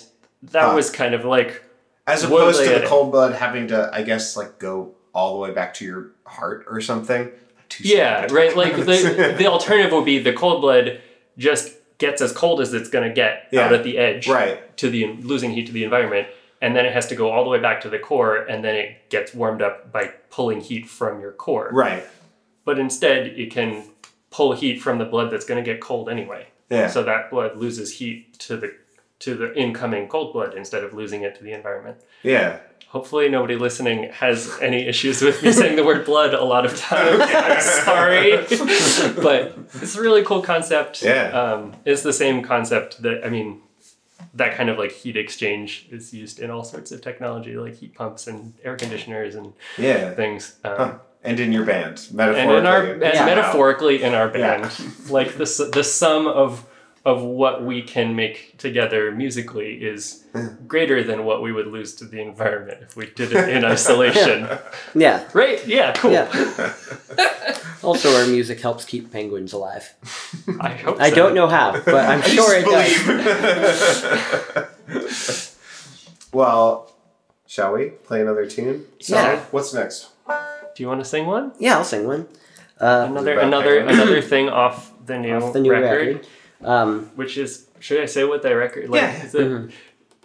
that 0.53 0.68
Huh. 0.70 0.77
was 0.77 0.90
kind 0.90 1.14
of 1.14 1.25
like 1.25 1.62
As 2.07 2.22
opposed 2.25 2.62
to 2.64 2.79
the 2.79 2.87
cold 2.87 3.11
blood 3.11 3.35
having 3.35 3.66
to, 3.68 3.90
I 3.92 4.03
guess, 4.03 4.37
like 4.37 4.59
go 4.61 4.94
all 5.12 5.33
the 5.35 5.40
way 5.40 5.51
back 5.51 5.75
to 5.79 5.85
your 5.85 6.03
heart 6.25 6.66
or 6.70 6.81
something. 6.81 7.31
Yeah 7.81 8.27
right 8.31 8.55
like 8.57 8.77
the 8.77 9.35
the 9.40 9.46
alternative 9.55 9.92
would 9.92 10.05
be 10.05 10.18
the 10.20 10.33
cold 10.33 10.61
blood 10.61 11.01
just 11.37 11.72
gets 11.99 12.21
as 12.21 12.33
cold 12.33 12.61
as 12.61 12.75
it's 12.75 12.89
going 12.91 13.09
to 13.09 13.15
get 13.15 13.49
Yeah. 13.51 13.63
out 13.67 13.73
at 13.73 13.85
the 13.85 13.99
edge 13.99 14.29
right. 14.29 14.77
to 14.79 14.91
the 14.91 15.07
losing 15.23 15.53
heat 15.53 15.67
to 15.67 15.73
the 15.73 15.85
environment 15.85 16.29
and 16.63 16.75
then 16.75 16.87
it 16.87 16.93
has 16.93 17.07
to 17.09 17.15
go 17.15 17.31
all 17.31 17.45
the 17.45 17.51
way 17.51 17.59
back 17.61 17.81
to 17.83 17.89
the 17.91 17.99
core 17.99 18.37
and 18.37 18.65
then 18.65 18.75
it 18.75 19.11
gets 19.11 19.35
warmed 19.35 19.61
up 19.63 19.93
by 19.93 20.07
pulling 20.31 20.61
heat 20.61 20.89
from 20.89 21.21
your 21.21 21.33
core 21.33 21.71
Right. 21.73 22.05
but 22.65 22.79
instead 22.79 23.27
it 23.27 23.51
can 23.51 23.85
pull 24.31 24.53
heat 24.55 24.81
from 24.81 24.99
the 24.99 25.05
blood 25.05 25.31
that's 25.31 25.45
going 25.47 25.63
to 25.63 25.71
get 25.73 25.81
cold 25.81 26.09
anyway 26.09 26.47
Yeah. 26.71 26.89
so 26.89 27.03
that 27.05 27.31
blood 27.31 27.57
loses 27.57 27.99
heat 27.99 28.39
to 28.41 28.57
the 28.57 28.75
to 29.21 29.35
the 29.35 29.55
incoming 29.59 30.09
cold 30.09 30.33
blood 30.33 30.55
instead 30.55 30.85
of 30.85 30.93
losing 30.95 31.23
it 31.23 31.35
to 31.37 31.43
the 31.45 31.53
environment 31.53 31.97
yeah. 32.23 32.59
hopefully 32.89 33.29
nobody 33.29 33.57
listening 33.57 34.11
has 34.13 34.59
any 34.61 34.87
issues 34.87 35.23
with 35.23 35.43
me 35.43 35.51
saying 35.53 35.77
the 35.77 35.85
word 35.85 36.05
blood 36.05 36.35
a 36.35 36.45
lot 36.45 36.65
of 36.67 36.77
times 36.79 37.21
i'm 37.27 37.61
sorry 37.85 38.37
but 39.23 39.57
it's 39.75 39.97
a 39.97 40.01
really 40.01 40.23
cool 40.23 40.43
concept 40.43 41.03
Yeah. 41.03 41.29
um, 41.31 41.75
it's 41.85 42.03
the 42.03 42.13
same 42.13 42.43
concept 42.43 43.03
that 43.03 43.25
i 43.25 43.29
mean 43.31 43.63
that 44.35 44.55
kind 44.55 44.69
of 44.69 44.77
like 44.79 44.93
heat 44.93 45.17
exchange 45.17 45.87
is 45.91 46.13
used 46.13 46.41
in 46.41 46.51
all 46.51 46.65
sorts 46.65 46.93
of 46.93 47.01
technology 47.01 47.57
like 47.57 47.77
heat 47.77 47.95
pumps 47.95 48.27
and 48.27 48.53
air 48.65 48.77
conditioners 48.77 49.35
and 49.35 49.53
Yeah. 49.79 50.13
things 50.15 50.57
um, 50.65 50.77
Huh. 50.77 50.95
And 51.25 51.41
in 51.41 51.51
your 51.51 51.65
band, 51.65 52.07
metaphorically. 52.13 52.55
and 52.55 52.63
metaphorically. 52.63 52.63
in 52.63 52.67
our 52.67 52.83
and 52.93 53.15
Yeah. 53.15 53.25
metaphorically 53.27 54.03
in 54.05 54.15
our 54.15 54.27
Yeah. 54.39 54.59
band 54.59 55.11
like 55.11 55.33
the 55.39 55.71
the 55.73 55.83
sum 55.83 56.29
of 56.29 56.65
of 57.07 57.23
what 57.23 57.62
we 57.64 57.81
can 57.83 58.16
make 58.16 58.59
together 58.59 59.12
musically 59.12 59.75
is 59.77 60.25
greater 60.66 61.03
than 61.05 61.25
what 61.25 61.40
we 61.40 61.53
would 61.53 61.69
lose 61.69 61.95
to 61.95 62.05
the 62.05 62.21
environment 62.21 62.79
if 62.83 62.97
we 62.97 63.07
did 63.07 63.33
it 63.33 63.49
in 63.49 63.64
isolation 63.64 64.49
Yeah. 64.95 65.23
right 65.33 65.64
yeah 65.66 65.92
cool 65.95 66.11
Yeah. 66.12 66.29
Also, 67.83 68.09
our 68.21 68.27
music 68.27 68.61
helps 68.61 68.85
keep 68.85 69.12
penguins 69.12 69.53
alive. 69.53 69.95
i 70.61 70.71
hope 70.71 70.97
I 70.99 71.11
so. 71.11 71.14
don't 71.14 71.35
know 71.35 71.47
how, 71.47 71.71
but 71.85 71.95
I'm 72.11 72.21
I 72.25 72.27
sure 72.27 72.61
just 72.62 73.07
it 73.07 74.66
does. 74.87 75.57
well, 76.33 76.90
shall 77.47 77.73
we 77.75 77.90
play 77.90 78.23
another 78.23 78.47
tune? 78.47 78.87
Yeah. 79.01 79.38
What's 79.53 79.73
next? 79.73 80.09
do 80.75 80.83
you 80.83 80.88
want 80.88 81.01
to 81.01 81.05
sing 81.05 81.27
one 81.27 81.53
Yeah, 81.61 81.77
I'll 81.79 81.85
sing 81.85 82.07
one. 82.09 82.27
Uh, 82.81 83.07
another 83.09 83.38
another 83.38 83.79
another 83.79 84.21
thing 84.21 84.49
off 84.49 84.92
the 85.07 85.19
new, 85.19 85.35
off 85.37 85.53
the 85.53 85.61
new 85.61 85.71
record, 85.71 86.07
record. 86.07 86.27
Um, 86.62 87.11
Which 87.16 87.37
is, 87.37 87.66
should 87.81 88.01
I 88.01 88.07
say 88.07 88.25
what 88.25 88.42
the 88.42 88.55
record? 88.57 88.88
Like, 88.88 89.03
yeah. 89.03 89.27
The, 89.27 89.38
mm-hmm. 89.38 89.71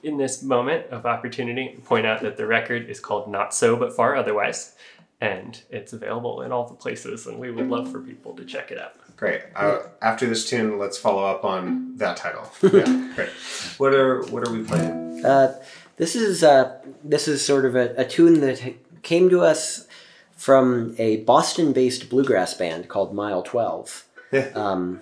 In 0.04 0.18
this 0.18 0.42
moment 0.42 0.88
of 0.88 1.06
opportunity, 1.06 1.80
point 1.86 2.08
out 2.08 2.22
that 2.22 2.36
the 2.36 2.48
record 2.48 2.90
is 2.90 3.00
called 3.00 3.30
Not 3.30 3.54
So 3.54 3.76
But 3.76 3.96
Far 3.96 4.16
Otherwise, 4.16 4.74
and 5.22 5.62
it's 5.70 5.94
available 5.94 6.42
in 6.42 6.52
all 6.52 6.68
the 6.68 6.74
places, 6.74 7.28
and 7.28 7.38
we 7.38 7.52
would 7.52 7.70
love 7.70 7.92
for 7.92 8.00
people 8.02 8.36
to 8.36 8.44
check 8.44 8.72
it 8.72 8.80
out. 8.80 8.96
Great. 9.16 9.42
Uh, 9.56 9.84
after 10.02 10.26
this 10.26 10.50
tune, 10.50 10.80
let's 10.80 10.98
follow 10.98 11.24
up 11.24 11.46
on 11.46 11.96
that 11.98 12.18
title. 12.18 12.52
Yeah, 12.74 13.14
great. 13.14 13.30
What 13.78 13.94
are 13.94 14.24
what 14.32 14.48
are 14.48 14.52
we 14.52 14.64
playing? 14.64 15.24
Uh, 15.24 15.62
this 15.98 16.16
is 16.16 16.44
uh, 16.44 16.80
this 17.04 17.28
is 17.28 17.46
sort 17.46 17.66
of 17.66 17.76
a, 17.76 17.94
a 17.96 18.04
tune 18.04 18.42
that 18.42 18.74
came 19.04 19.30
to 19.30 19.42
us 19.42 19.88
from 20.36 20.96
a 20.98 21.18
Boston-based 21.18 22.10
bluegrass 22.10 22.56
band 22.56 22.90
called 22.90 23.14
Mile 23.14 23.44
Twelve. 23.44 24.06
Yeah. 24.32 24.50
Um, 24.56 25.02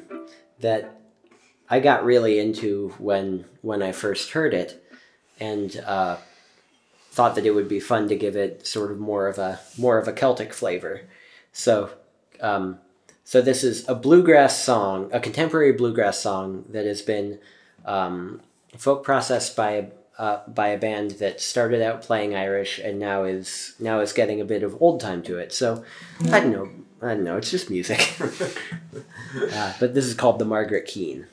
that 0.60 0.99
I 1.70 1.80
got 1.80 2.04
really 2.04 2.40
into 2.40 2.96
when 2.98 3.46
when 3.62 3.84
I 3.84 3.92
first 3.92 4.32
heard 4.32 4.54
it, 4.54 4.84
and 5.40 5.76
uh, 5.86 6.18
thought 7.12 7.36
that 7.36 7.46
it 7.46 7.52
would 7.52 7.68
be 7.68 7.80
fun 7.80 8.08
to 8.08 8.16
give 8.16 8.36
it 8.36 8.66
sort 8.66 8.92
of 8.92 9.00
more 9.00 9.28
of 9.28 9.38
a 9.38 9.60
more 9.78 9.98
of 9.98 10.08
a 10.08 10.14
Celtic 10.14 10.54
flavor. 10.54 11.02
So, 11.52 11.92
um, 12.42 12.80
so 13.24 13.42
this 13.42 13.64
is 13.64 13.88
a 13.88 13.96
bluegrass 13.96 14.58
song, 14.58 15.10
a 15.12 15.20
contemporary 15.20 15.74
bluegrass 15.74 16.20
song 16.20 16.66
that 16.70 16.86
has 16.86 17.02
been 17.02 17.40
um, 17.86 18.42
folk 18.78 19.04
processed 19.04 19.56
by 19.56 19.90
uh, 20.18 20.40
by 20.48 20.70
a 20.70 20.78
band 20.78 21.12
that 21.12 21.40
started 21.40 21.82
out 21.82 22.02
playing 22.02 22.36
Irish 22.36 22.80
and 22.80 23.00
now 23.00 23.24
is 23.24 23.76
now 23.80 24.00
is 24.00 24.14
getting 24.14 24.42
a 24.42 24.46
bit 24.46 24.64
of 24.64 24.82
old 24.82 25.00
time 25.00 25.22
to 25.24 25.38
it. 25.38 25.54
So, 25.54 25.84
I 26.32 26.40
don't 26.40 26.52
know. 26.52 26.70
I 27.02 27.14
don't 27.14 27.24
know. 27.24 27.38
It's 27.38 27.52
just 27.52 27.70
music. 27.70 28.16
uh, 29.54 29.74
but 29.80 29.94
this 29.94 30.06
is 30.06 30.14
called 30.14 30.40
the 30.40 30.46
Margaret 30.46 30.86
Keene. 30.86 31.28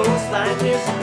os 0.00 0.22
tardes 0.30 0.99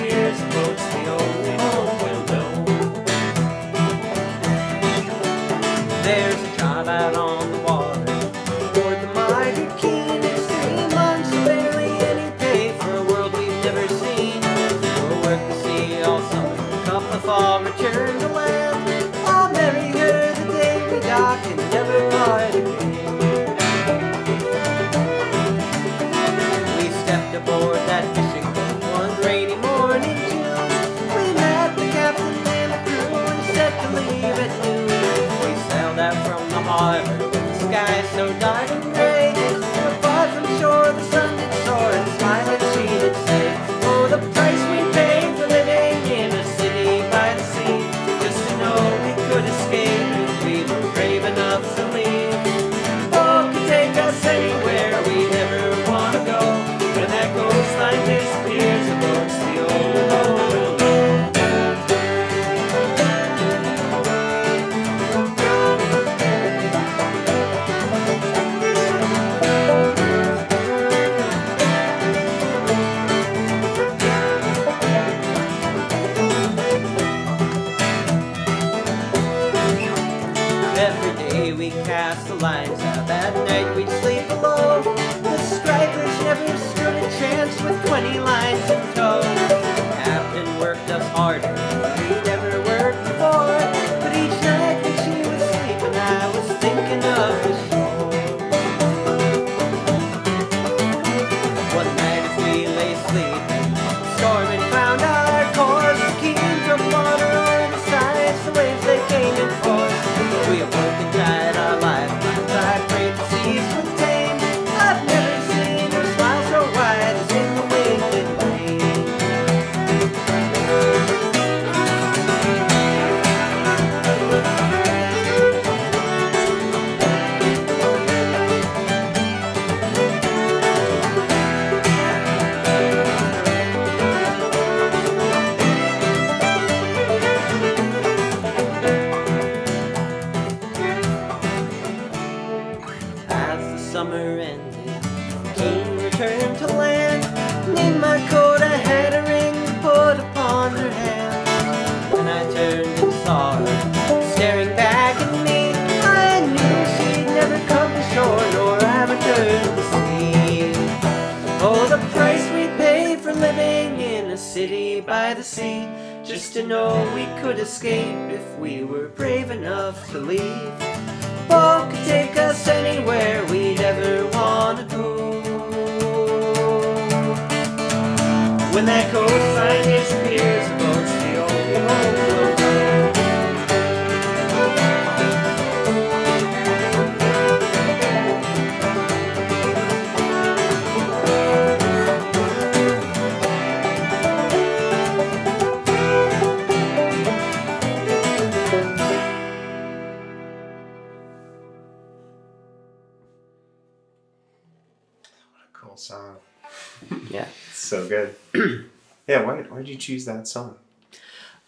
that 210.27 210.47
song? 210.47 210.77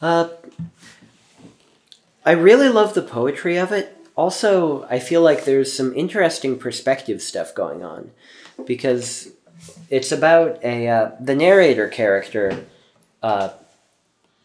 Uh, 0.02 0.30
I 2.26 2.32
really 2.32 2.70
love 2.70 2.94
the 2.94 3.02
poetry 3.02 3.58
of 3.58 3.72
it. 3.72 3.98
Also, 4.16 4.86
I 4.90 5.00
feel 5.00 5.22
like 5.22 5.46
there's 5.46 5.74
some 5.74 5.94
interesting 5.96 6.60
perspective 6.60 7.22
stuff 7.22 7.56
going 7.56 7.84
on 7.84 8.12
because 8.66 9.30
it's 9.90 10.12
about 10.12 10.64
a 10.64 10.88
uh, 10.88 11.12
the 11.20 11.36
narrator 11.36 11.88
character. 11.88 12.66
Uh, 13.24 13.50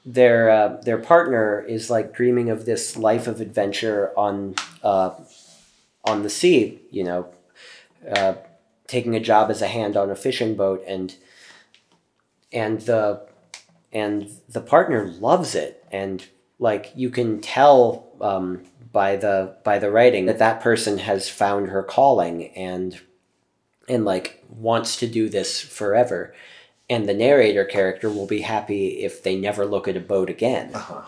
their 0.07 0.51
uh, 0.51 0.81
their 0.83 0.99
partner 0.99 1.61
is 1.61 1.91
like 1.91 2.15
dreaming 2.15 2.51
of 2.51 2.67
this 2.67 2.97
life 2.97 3.27
of 3.27 3.41
adventure 3.41 4.13
on 4.17 4.55
uh, 4.83 5.11
on 6.05 6.23
the 6.23 6.31
sea. 6.31 6.81
You 6.91 7.05
know, 7.05 7.29
uh, 8.09 8.35
taking 8.87 9.15
a 9.17 9.21
job 9.21 9.51
as 9.51 9.63
a 9.63 9.69
hand 9.69 9.97
on 9.97 10.11
a 10.11 10.17
fishing 10.17 10.55
boat, 10.55 10.85
and 10.87 11.15
and 12.53 12.81
the 12.83 13.27
and 13.95 14.29
the 14.49 14.61
partner 14.61 15.07
loves 15.07 15.55
it, 15.55 15.85
and 15.91 16.25
like 16.59 16.93
you 16.95 17.09
can 17.11 17.41
tell 17.41 18.09
um, 18.21 18.63
by 18.93 19.17
the 19.17 19.57
by 19.65 19.79
the 19.79 19.91
writing 19.91 20.27
that 20.27 20.39
that 20.39 20.61
person 20.61 20.99
has 20.99 21.29
found 21.29 21.69
her 21.69 21.83
calling 21.83 22.49
and 22.57 23.01
and 23.89 24.05
like 24.05 24.45
wants 24.51 24.97
to 24.99 25.07
do 25.07 25.29
this 25.29 25.61
forever. 25.61 26.35
And 26.91 27.09
the 27.09 27.15
narrator 27.15 27.65
character 27.65 28.11
will 28.11 28.27
be 28.27 28.43
happy 28.43 29.03
if 29.05 29.23
they 29.23 29.37
never 29.37 29.65
look 29.65 29.89
at 29.89 29.97
a 29.97 30.01
boat 30.01 30.29
again. 30.29 30.71
Uh-huh. 30.75 31.03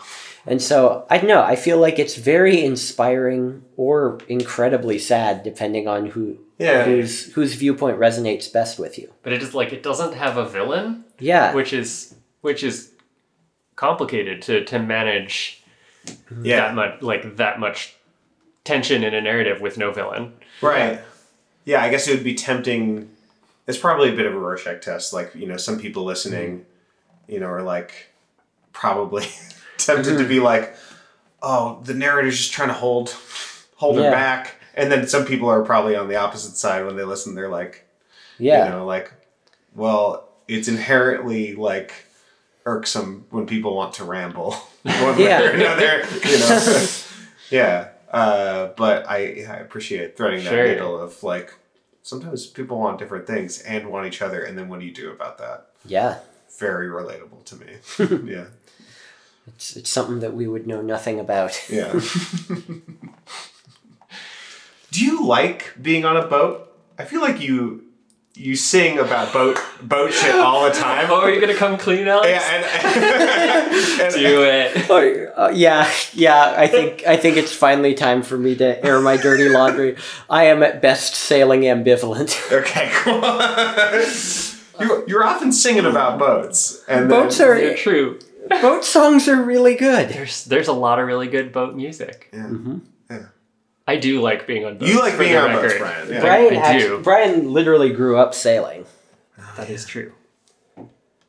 and 0.47 0.61
so 0.61 1.05
i 1.09 1.17
don't 1.17 1.27
know 1.27 1.43
i 1.43 1.55
feel 1.55 1.77
like 1.77 1.99
it's 1.99 2.15
very 2.15 2.63
inspiring 2.63 3.63
or 3.75 4.17
incredibly 4.29 4.97
sad 4.97 5.43
depending 5.43 5.87
on 5.87 6.07
who 6.07 6.37
Yeah. 6.57 6.83
whose 6.85 7.33
whose 7.33 7.53
viewpoint 7.55 7.99
resonates 7.99 8.51
best 8.51 8.79
with 8.79 8.97
you. 8.97 9.13
But 9.23 9.33
it 9.33 9.43
is 9.43 9.53
like 9.53 9.71
it 9.73 9.83
doesn't 9.83 10.13
have 10.15 10.37
a 10.37 10.45
villain, 10.49 11.03
yeah. 11.19 11.53
which 11.53 11.73
is 11.73 12.15
which 12.47 12.63
is 12.63 12.93
complicated 13.75 14.41
to 14.41 14.63
to 14.63 14.79
manage 14.79 15.61
that 16.31 16.73
much 16.73 17.01
like 17.01 17.35
that 17.35 17.59
much 17.59 17.93
tension 18.63 19.03
in 19.03 19.13
a 19.13 19.19
narrative 19.19 19.59
with 19.59 19.77
no 19.77 19.91
villain. 19.91 20.31
Right. 20.61 21.01
Yeah, 21.65 21.83
I 21.83 21.89
guess 21.89 22.07
it 22.07 22.15
would 22.15 22.23
be 22.23 22.35
tempting. 22.35 23.09
It's 23.67 23.77
probably 23.77 24.13
a 24.13 24.15
bit 24.15 24.25
of 24.25 24.33
a 24.33 24.39
Rorschach 24.39 24.81
test. 24.81 25.11
Like, 25.11 25.35
you 25.35 25.45
know, 25.45 25.57
some 25.57 25.77
people 25.77 26.05
listening, 26.05 26.59
mm-hmm. 26.59 27.33
you 27.33 27.41
know, 27.41 27.47
are 27.47 27.63
like 27.63 28.13
probably 28.71 29.25
tempted 29.77 30.11
to 30.11 30.19
mm-hmm. 30.19 30.29
be 30.29 30.39
like, 30.39 30.73
oh, 31.41 31.81
the 31.83 31.93
narrator's 31.93 32.37
just 32.37 32.53
trying 32.53 32.69
to 32.69 32.75
hold 32.75 33.09
hold 33.75 33.97
her 33.97 34.03
Yeah. 34.03 34.11
back. 34.11 34.55
And 34.73 34.89
then 34.89 35.05
some 35.05 35.25
people 35.25 35.49
are 35.49 35.63
probably 35.65 35.97
on 35.97 36.07
the 36.07 36.15
opposite 36.15 36.55
side 36.55 36.85
when 36.85 36.95
they 36.95 37.03
listen, 37.03 37.35
they're 37.35 37.49
like, 37.49 37.85
yeah 38.39 38.63
you 38.63 38.71
know, 38.71 38.85
like, 38.85 39.11
well, 39.75 40.29
it's 40.47 40.69
inherently 40.69 41.53
like 41.53 42.06
irksome 42.67 43.25
when 43.29 43.45
people 43.47 43.75
want 43.75 43.93
to 43.95 44.03
ramble 44.03 44.51
one 44.83 45.15
way 45.17 45.23
Yeah. 45.23 45.41
or 45.41 45.49
another, 45.51 46.03
you 46.25 46.39
know. 46.39 46.85
yeah. 47.49 47.89
Uh, 48.11 48.67
but 48.77 49.07
I, 49.09 49.45
I 49.49 49.55
appreciate 49.65 50.15
threading 50.17 50.43
that 50.43 50.49
Sure. 50.51 50.67
needle 50.67 50.99
of 50.99 51.23
like 51.23 51.53
sometimes 52.03 52.45
people 52.45 52.77
want 52.79 52.99
different 52.99 53.25
things 53.27 53.61
and 53.61 53.89
want 53.89 54.05
each 54.07 54.21
other, 54.21 54.41
and 54.43 54.57
then 54.57 54.69
what 54.69 54.79
do 54.79 54.85
you 54.85 54.93
do 54.93 55.11
about 55.11 55.37
that? 55.39 55.67
yeah 55.85 56.19
Very 56.59 56.87
relatable 56.87 57.43
to 57.45 57.55
me. 57.55 57.71
yeah. 58.33 58.45
it's, 59.47 59.75
it's 59.77 59.89
something 59.89 60.19
that 60.19 60.33
we 60.33 60.45
would 60.47 60.65
know 60.67 60.81
nothing 60.81 61.19
about 61.19 61.53
Yeah. 61.69 61.91
do 64.91 65.03
you 65.05 65.25
like 65.25 65.73
being 65.81 66.05
on 66.05 66.17
a 66.17 66.25
boat? 66.27 66.73
I 66.97 67.03
feel 67.05 67.21
like 67.21 67.39
you 67.41 67.83
you 68.37 68.55
sing 68.55 68.99
about 68.99 69.33
boat 69.33 69.57
boat 69.81 70.13
shit 70.13 70.35
all 70.35 70.63
the 70.65 70.71
time. 70.71 71.07
Oh, 71.09 71.21
are 71.21 71.29
you 71.31 71.41
gonna 71.41 71.55
come 71.55 71.77
clean, 71.77 72.07
Alex? 72.07 72.29
Yeah, 72.29 72.55
and, 72.55 74.01
and, 74.01 74.13
Do 74.13 74.43
it. 74.43 74.89
Oh, 74.89 75.43
uh, 75.45 75.51
yeah, 75.53 75.91
yeah. 76.13 76.53
I 76.57 76.67
think 76.67 77.05
I 77.07 77.17
think 77.17 77.37
it's 77.37 77.51
finally 77.53 77.93
time 77.95 78.21
for 78.21 78.37
me 78.37 78.55
to 78.57 78.85
air 78.85 79.01
my 79.01 79.17
dirty 79.17 79.49
laundry. 79.49 79.97
I 80.29 80.45
am 80.45 80.61
at 80.63 80.81
best 80.81 81.15
sailing 81.15 81.61
ambivalent. 81.61 82.51
okay, 82.51 82.89
cool. 82.93 83.21
you, 84.87 85.03
you're 85.07 85.23
often 85.23 85.51
singing 85.51 85.85
about 85.85 86.19
boats, 86.19 86.83
and 86.87 87.09
Boats 87.09 87.39
then, 87.39 87.47
are 87.49 87.59
You're 87.59 87.75
true. 87.77 88.19
boat 88.61 88.85
songs 88.85 89.27
are 89.27 89.41
really 89.41 89.75
good. 89.75 90.09
There's 90.09 90.45
there's 90.45 90.67
a 90.67 90.73
lot 90.73 90.99
of 90.99 91.07
really 91.07 91.27
good 91.27 91.51
boat 91.51 91.75
music. 91.75 92.29
Yeah. 92.31 92.39
Mhm. 92.47 92.81
I 93.87 93.95
do 93.95 94.21
like 94.21 94.45
being 94.45 94.65
on 94.65 94.77
boats. 94.77 94.91
You 94.91 94.99
like 94.99 95.17
being 95.17 95.31
the 95.33 95.39
on 95.41 95.51
boats. 95.53 95.75
Brian, 95.77 96.09
yeah. 96.11 96.19
Brian, 96.21 96.53
I 96.57 96.59
actu- 96.59 96.87
do. 96.87 96.99
Brian 97.01 97.53
literally 97.53 97.91
grew 97.91 98.17
up 98.17 98.33
sailing. 98.33 98.85
That 99.55 99.69
is 99.69 99.85
true. 99.85 100.11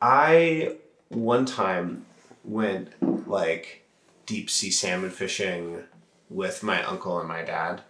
I 0.01 0.75
one 1.09 1.45
time 1.45 2.05
went 2.43 3.27
like 3.29 3.83
deep 4.25 4.49
sea 4.49 4.71
salmon 4.71 5.09
fishing 5.09 5.83
with 6.29 6.61
my 6.63 6.83
uncle 6.83 7.17
and 7.19 7.27
my 7.27 7.43
dad, 7.43 7.81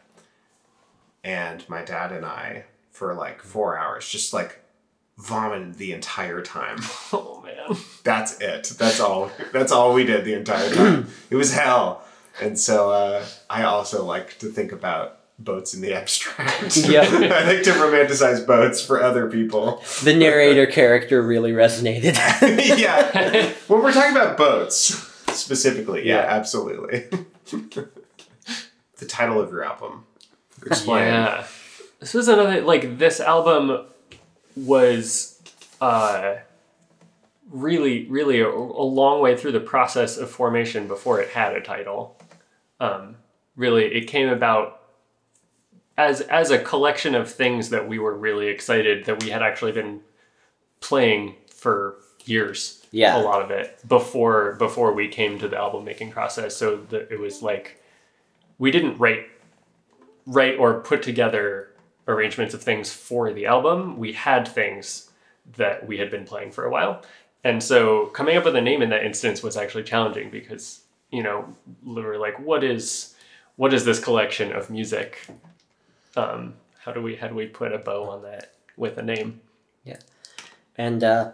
and 1.24 1.68
my 1.70 1.84
dad 1.84 2.12
and 2.12 2.26
I 2.26 2.66
for 2.92 3.14
like 3.14 3.42
four 3.42 3.78
hours 3.78 4.08
just 4.08 4.34
like 4.34 4.60
vomited 5.18 5.76
the 5.76 5.94
entire 5.94 6.42
time. 6.42 6.78
Oh 7.12 7.42
man. 7.44 7.76
That's 8.04 8.40
it. 8.40 8.66
That's 8.78 9.00
all. 9.00 9.32
That's 9.52 9.72
all 9.72 9.94
we 9.94 10.04
did 10.04 10.26
the 10.26 10.34
entire 10.34 10.72
time. 10.74 11.08
it 11.32 11.36
was 11.36 11.54
hell. 11.54 12.04
And 12.42 12.58
so 12.60 12.92
uh, 12.92 13.26
I 13.50 13.64
also 13.64 14.06
like 14.06 14.38
to 14.40 14.48
think 14.48 14.72
about 14.72 15.18
boats 15.40 15.74
in 15.74 15.82
the 15.82 15.94
abstract. 16.00 16.78
Yeah. 16.78 17.02
I 17.04 17.44
like 17.54 17.64
to 17.64 17.72
romanticize 17.72 18.46
boats 18.46 18.82
for 18.84 19.02
other 19.02 19.30
people. 19.30 19.84
The 20.04 20.14
narrator 20.16 20.66
character 20.66 21.22
really 21.22 21.52
resonated. 21.52 22.16
yeah. 22.80 23.54
When 23.68 23.82
we're 23.82 23.94
talking 23.94 24.16
about 24.16 24.38
boats 24.38 24.78
specifically, 25.34 26.06
yeah, 26.08 26.16
Yeah. 26.24 26.36
absolutely. 26.36 27.06
the 27.52 29.06
title 29.08 29.40
of 29.40 29.52
your 29.52 29.64
album. 29.64 30.06
Explain. 30.66 31.06
Yeah. 31.06 31.46
This 32.00 32.14
was 32.14 32.28
another 32.28 32.62
like 32.62 32.98
this 32.98 33.20
album 33.20 33.86
was 34.56 35.42
uh 35.82 36.36
really 37.50 38.06
really 38.10 38.42
a, 38.42 38.48
a 38.50 38.50
long 38.50 39.22
way 39.22 39.36
through 39.38 39.52
the 39.54 39.60
process 39.60 40.18
of 40.18 40.30
formation 40.30 40.88
before 40.88 41.22
it 41.22 41.30
had 41.30 41.54
a 41.56 41.62
title. 41.62 42.19
Um 42.80 43.16
really 43.56 43.86
it 43.86 44.08
came 44.08 44.30
about 44.30 44.82
as 45.98 46.22
as 46.22 46.50
a 46.52 46.60
collection 46.60 47.14
of 47.16 47.30
things 47.32 47.70
that 47.70 47.88
we 47.88 48.00
were 48.00 48.16
really 48.18 48.48
excited 48.48 49.06
that 49.06 49.22
we 49.24 49.30
had 49.30 49.42
actually 49.44 49.72
been 49.74 50.00
playing 50.80 51.36
for 51.54 51.96
years 52.26 52.86
Yeah. 52.92 53.18
a 53.18 53.22
lot 53.22 53.42
of 53.42 53.52
it 53.52 53.80
before 53.88 54.54
before 54.54 54.94
we 54.94 55.08
came 55.10 55.40
to 55.40 55.48
the 55.48 55.58
album 55.58 55.84
making 55.84 56.12
process. 56.12 56.56
So 56.56 56.78
that 56.90 57.12
it 57.12 57.20
was 57.20 57.42
like 57.42 57.82
we 58.58 58.72
didn't 58.72 58.98
write 58.98 59.26
write 60.26 60.58
or 60.60 60.80
put 60.82 61.02
together 61.04 61.70
arrangements 62.08 62.54
of 62.54 62.62
things 62.64 62.92
for 62.94 63.34
the 63.34 63.46
album. 63.46 63.98
We 63.98 64.14
had 64.14 64.48
things 64.48 65.10
that 65.58 65.86
we 65.88 65.98
had 65.98 66.10
been 66.12 66.26
playing 66.26 66.52
for 66.52 66.66
a 66.66 66.70
while. 66.72 67.04
And 67.44 67.62
so 67.64 68.08
coming 68.08 68.38
up 68.38 68.46
with 68.46 68.56
a 68.56 68.62
name 68.62 68.82
in 68.82 68.90
that 68.90 69.04
instance 69.06 69.42
was 69.42 69.58
actually 69.58 69.84
challenging 69.84 70.30
because 70.30 70.82
you 71.12 71.24
know 71.24 71.46
we 71.84 72.02
were 72.02 72.18
like 72.18 72.40
what 72.40 72.64
is 72.64 73.16
what 73.56 73.74
is 73.74 73.86
this 73.86 74.00
collection 74.00 74.52
of 74.52 74.70
music 74.70 75.28
um 76.16 76.54
how 76.80 76.92
do 76.92 77.02
we 77.02 77.16
how 77.16 77.28
do 77.28 77.36
we 77.36 77.46
put 77.46 77.74
a 77.74 77.78
bow 77.78 78.10
on 78.10 78.24
that 78.24 78.54
with 78.78 78.98
a 78.98 79.02
name 79.04 79.42
Yeah, 79.84 80.00
and 80.78 81.04
uh, 81.04 81.32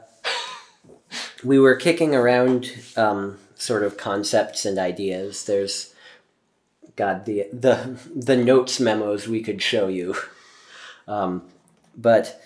we 1.44 1.60
were 1.60 1.76
kicking 1.76 2.16
around 2.16 2.72
um, 2.98 3.38
sort 3.56 3.84
of 3.84 3.98
concepts 3.98 4.66
and 4.66 4.78
ideas. 4.78 5.46
There's 5.46 5.94
God 6.96 7.26
the 7.26 7.48
the 7.54 8.00
the 8.16 8.36
notes 8.36 8.80
memos 8.80 9.28
we 9.28 9.42
could 9.42 9.62
show 9.62 9.88
you, 9.88 10.16
um, 11.08 11.44
but 11.96 12.42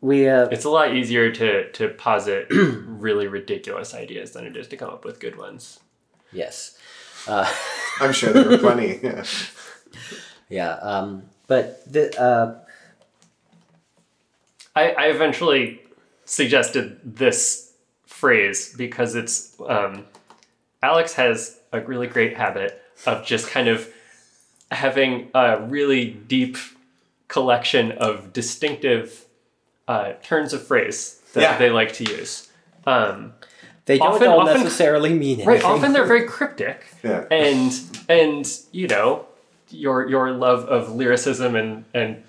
we 0.00 0.28
uh, 0.28 0.48
It's 0.50 0.64
a 0.64 0.70
lot 0.70 0.94
easier 0.94 1.30
to 1.32 1.70
to 1.72 1.88
posit 1.88 2.48
really 2.50 3.28
ridiculous 3.28 3.94
ideas 3.94 4.32
than 4.32 4.44
it 4.44 4.56
is 4.56 4.68
to 4.68 4.76
come 4.76 4.90
up 4.90 5.04
with 5.04 5.20
good 5.20 5.36
ones. 5.36 5.80
Yes, 6.32 6.78
uh, 7.26 7.50
I'm 8.00 8.12
sure 8.12 8.32
there 8.32 8.48
were 8.48 8.58
plenty. 8.58 9.00
Yeah. 9.02 9.24
yeah. 10.48 10.72
Um, 10.74 11.24
but 11.46 11.90
the 11.90 12.18
uh, 12.20 12.58
I, 14.74 14.90
I 14.90 15.06
eventually 15.06 15.80
suggested 16.24 17.00
this 17.04 17.72
phrase 18.06 18.74
because 18.76 19.14
it's 19.14 19.56
um, 19.66 20.04
Alex 20.82 21.14
has 21.14 21.58
a 21.72 21.80
really 21.80 22.06
great 22.06 22.36
habit 22.36 22.82
of 23.06 23.24
just 23.24 23.48
kind 23.48 23.68
of 23.68 23.88
having 24.70 25.30
a 25.34 25.60
really 25.62 26.10
deep 26.10 26.56
collection 27.28 27.92
of 27.92 28.32
distinctive 28.32 29.24
uh, 29.86 30.12
turns 30.22 30.52
of 30.52 30.66
phrase 30.66 31.20
that 31.32 31.40
Yeah. 31.42 31.58
they 31.58 31.70
like 31.70 31.92
to 31.94 32.04
use. 32.04 32.48
Um, 32.86 33.34
they 33.88 33.98
don't 33.98 34.12
Often- 34.14 34.28
all 34.28 34.40
often- 34.42 34.62
necessarily 34.62 35.10
mean 35.12 35.40
anything. 35.40 35.46
right, 35.48 35.64
often 35.64 35.92
they're 35.92 36.06
very 36.06 36.26
cryptic. 36.26 36.84
Yeah. 37.02 37.24
and 37.30 37.72
and 38.08 38.44
you 38.70 38.86
know 38.86 39.26
your 39.70 40.08
your 40.08 40.30
love 40.30 40.64
of 40.66 40.94
lyricism 40.94 41.56
and 41.56 41.84
and 41.92 42.22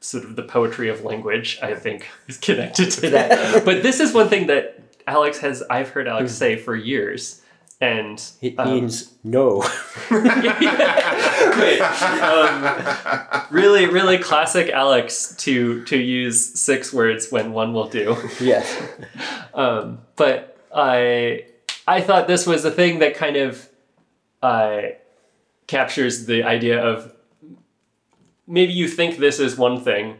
sort 0.00 0.24
of 0.24 0.34
the 0.36 0.42
poetry 0.42 0.88
of 0.88 1.04
language, 1.04 1.58
I 1.62 1.74
think, 1.74 2.06
is 2.28 2.36
connected 2.38 2.90
to 2.92 3.10
that. 3.10 3.64
but 3.64 3.82
this 3.82 4.00
is 4.00 4.12
one 4.14 4.28
thing 4.28 4.46
that 4.48 4.80
Alex 5.06 5.38
has 5.40 5.62
I've 5.70 5.90
heard 5.90 6.06
Alex 6.08 6.32
say 6.32 6.56
for 6.56 6.74
years. 6.76 7.40
And 7.82 8.22
It 8.42 8.56
um, 8.58 8.68
means 8.74 9.10
no. 9.24 9.62
um, 12.10 12.68
really, 13.50 13.86
really 13.86 14.18
classic 14.18 14.68
Alex 14.70 15.34
to 15.38 15.82
to 15.84 15.96
use 15.96 16.60
six 16.60 16.92
words 16.92 17.30
when 17.30 17.52
one 17.52 17.72
will 17.72 17.88
do. 17.88 18.16
yes. 18.40 18.66
Um, 19.54 19.98
but 20.16 20.49
I 20.74 21.44
I 21.86 22.00
thought 22.00 22.28
this 22.28 22.46
was 22.46 22.64
a 22.64 22.70
thing 22.70 23.00
that 23.00 23.14
kind 23.14 23.36
of 23.36 23.68
uh, 24.42 24.82
captures 25.66 26.26
the 26.26 26.42
idea 26.44 26.82
of 26.82 27.12
maybe 28.46 28.72
you 28.72 28.88
think 28.88 29.18
this 29.18 29.38
is 29.38 29.56
one 29.56 29.80
thing, 29.80 30.16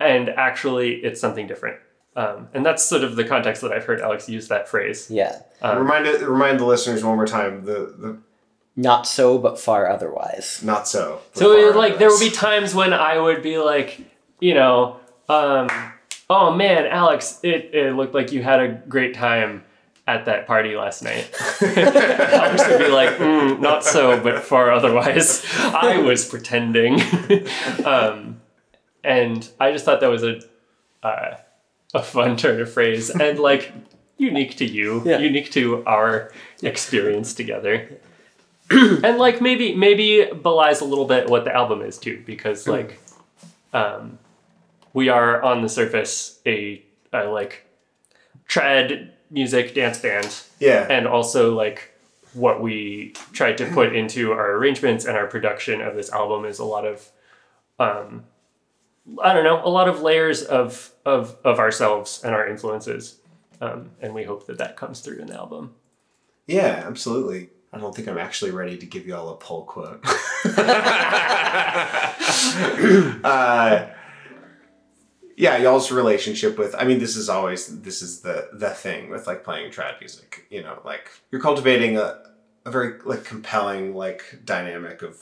and 0.00 0.28
actually 0.28 0.96
it's 0.96 1.20
something 1.20 1.46
different. 1.46 1.78
Um, 2.16 2.48
and 2.54 2.64
that's 2.64 2.84
sort 2.84 3.02
of 3.02 3.16
the 3.16 3.24
context 3.24 3.60
that 3.62 3.72
I've 3.72 3.84
heard 3.84 4.00
Alex 4.00 4.28
use 4.28 4.46
that 4.48 4.68
phrase. 4.68 5.10
Yeah. 5.10 5.40
Um, 5.62 5.78
remind 5.78 6.06
it, 6.06 6.20
remind 6.20 6.60
the 6.60 6.64
listeners 6.64 7.02
one 7.04 7.16
more 7.16 7.26
time. 7.26 7.64
The 7.64 7.94
the 7.98 8.18
Not 8.76 9.06
so, 9.06 9.36
but 9.38 9.58
far 9.58 9.88
otherwise. 9.88 10.60
not 10.62 10.86
so. 10.86 11.20
So 11.32 11.52
it, 11.52 11.66
Before 11.66 11.80
like 11.80 11.98
there 11.98 12.08
would 12.08 12.20
be 12.20 12.30
times 12.30 12.74
when 12.74 12.92
I 12.92 13.18
would 13.18 13.42
be 13.42 13.58
like, 13.58 14.00
you 14.40 14.54
know, 14.54 15.00
um, 15.28 15.68
oh 16.30 16.54
man, 16.54 16.86
Alex, 16.86 17.40
it, 17.42 17.74
it 17.74 17.96
looked 17.96 18.14
like 18.14 18.30
you 18.30 18.42
had 18.42 18.60
a 18.60 18.68
great 18.68 19.14
time 19.14 19.64
at 20.06 20.26
that 20.26 20.46
party 20.46 20.76
last 20.76 21.02
night. 21.02 21.30
Would 21.60 21.74
be 21.74 22.88
like, 22.88 23.16
mm, 23.16 23.58
not 23.60 23.84
so, 23.84 24.20
but 24.20 24.42
far 24.44 24.70
otherwise. 24.70 25.44
I 25.58 25.98
was 25.98 26.24
pretending. 26.26 27.00
um, 27.84 28.40
and 29.02 29.48
I 29.58 29.72
just 29.72 29.84
thought 29.84 30.00
that 30.00 30.10
was 30.10 30.22
a 30.22 30.40
uh, 31.02 31.36
a 31.92 32.02
fun 32.02 32.36
turn 32.36 32.60
of 32.60 32.72
phrase 32.72 33.10
and 33.10 33.38
like 33.38 33.72
unique 34.16 34.56
to 34.56 34.64
you, 34.64 35.02
Yeah. 35.04 35.18
unique 35.18 35.50
to 35.52 35.84
our 35.86 36.32
experience 36.62 37.34
together 37.34 37.88
and 38.70 39.18
like 39.18 39.40
maybe 39.40 39.74
maybe 39.74 40.24
belies 40.32 40.80
a 40.80 40.84
little 40.84 41.04
bit 41.04 41.28
what 41.28 41.44
the 41.44 41.54
album 41.54 41.82
is 41.82 41.98
too 41.98 42.22
because 42.24 42.66
like 42.66 42.98
um 43.74 44.18
we 44.94 45.08
are 45.10 45.42
on 45.42 45.60
the 45.62 45.68
surface 45.68 46.40
a, 46.46 46.82
a 47.12 47.24
like 47.24 47.66
trad 48.48 49.10
music 49.34 49.74
dance 49.74 49.98
band 49.98 50.42
yeah. 50.58 50.86
and 50.88 51.06
also 51.06 51.54
like 51.54 51.90
what 52.32 52.62
we 52.62 53.12
tried 53.32 53.58
to 53.58 53.66
put 53.66 53.94
into 53.94 54.32
our 54.32 54.52
arrangements 54.52 55.04
and 55.04 55.16
our 55.16 55.26
production 55.26 55.80
of 55.80 55.94
this 55.94 56.10
album 56.10 56.44
is 56.44 56.58
a 56.58 56.64
lot 56.64 56.86
of 56.86 57.10
um 57.78 58.24
i 59.22 59.32
don't 59.34 59.44
know 59.44 59.60
a 59.64 59.68
lot 59.68 59.88
of 59.88 60.00
layers 60.00 60.42
of 60.42 60.92
of 61.04 61.36
of 61.44 61.58
ourselves 61.58 62.22
and 62.24 62.34
our 62.34 62.48
influences 62.48 63.18
um, 63.60 63.90
and 64.00 64.14
we 64.14 64.24
hope 64.24 64.46
that 64.46 64.58
that 64.58 64.76
comes 64.76 65.00
through 65.00 65.18
in 65.18 65.26
the 65.26 65.34
album 65.34 65.74
Yeah, 66.46 66.84
absolutely. 66.86 67.50
I 67.72 67.78
don't 67.78 67.94
think 67.94 68.06
I'm 68.08 68.18
actually 68.18 68.50
ready 68.50 68.76
to 68.76 68.86
give 68.86 69.06
you 69.06 69.16
all 69.16 69.30
a 69.30 69.36
poll 69.36 69.64
quote. 69.64 70.04
uh, 73.24 73.86
yeah, 75.36 75.56
y'all's 75.58 75.90
relationship 75.90 76.58
with 76.58 76.74
I 76.76 76.84
mean 76.84 76.98
this 76.98 77.16
is 77.16 77.28
always 77.28 77.80
this 77.82 78.02
is 78.02 78.20
the 78.20 78.48
the 78.52 78.70
thing 78.70 79.10
with 79.10 79.26
like 79.26 79.44
playing 79.44 79.70
trad 79.72 79.98
music, 80.00 80.46
you 80.50 80.62
know, 80.62 80.80
like 80.84 81.10
you're 81.30 81.40
cultivating 81.40 81.96
a, 81.96 82.22
a 82.64 82.70
very 82.70 82.98
like 83.04 83.24
compelling 83.24 83.94
like 83.94 84.40
dynamic 84.44 85.02
of 85.02 85.20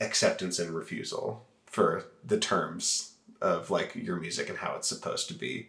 acceptance 0.00 0.58
and 0.58 0.74
refusal 0.74 1.44
for 1.66 2.04
the 2.24 2.38
terms 2.38 3.12
of 3.40 3.70
like 3.70 3.94
your 3.94 4.16
music 4.16 4.48
and 4.48 4.58
how 4.58 4.74
it's 4.76 4.88
supposed 4.88 5.28
to 5.28 5.34
be 5.34 5.68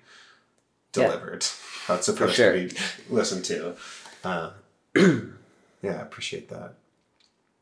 Yeah. 0.96 1.06
delivered, 1.08 1.46
how 1.88 1.96
it's 1.96 2.06
supposed 2.06 2.36
sure. 2.36 2.54
to 2.54 2.68
be 2.68 2.76
listened 3.10 3.46
to. 3.46 3.76
Uh, 4.24 4.52
yeah, 4.96 5.92
I 6.00 6.02
appreciate 6.02 6.50
that. 6.50 6.74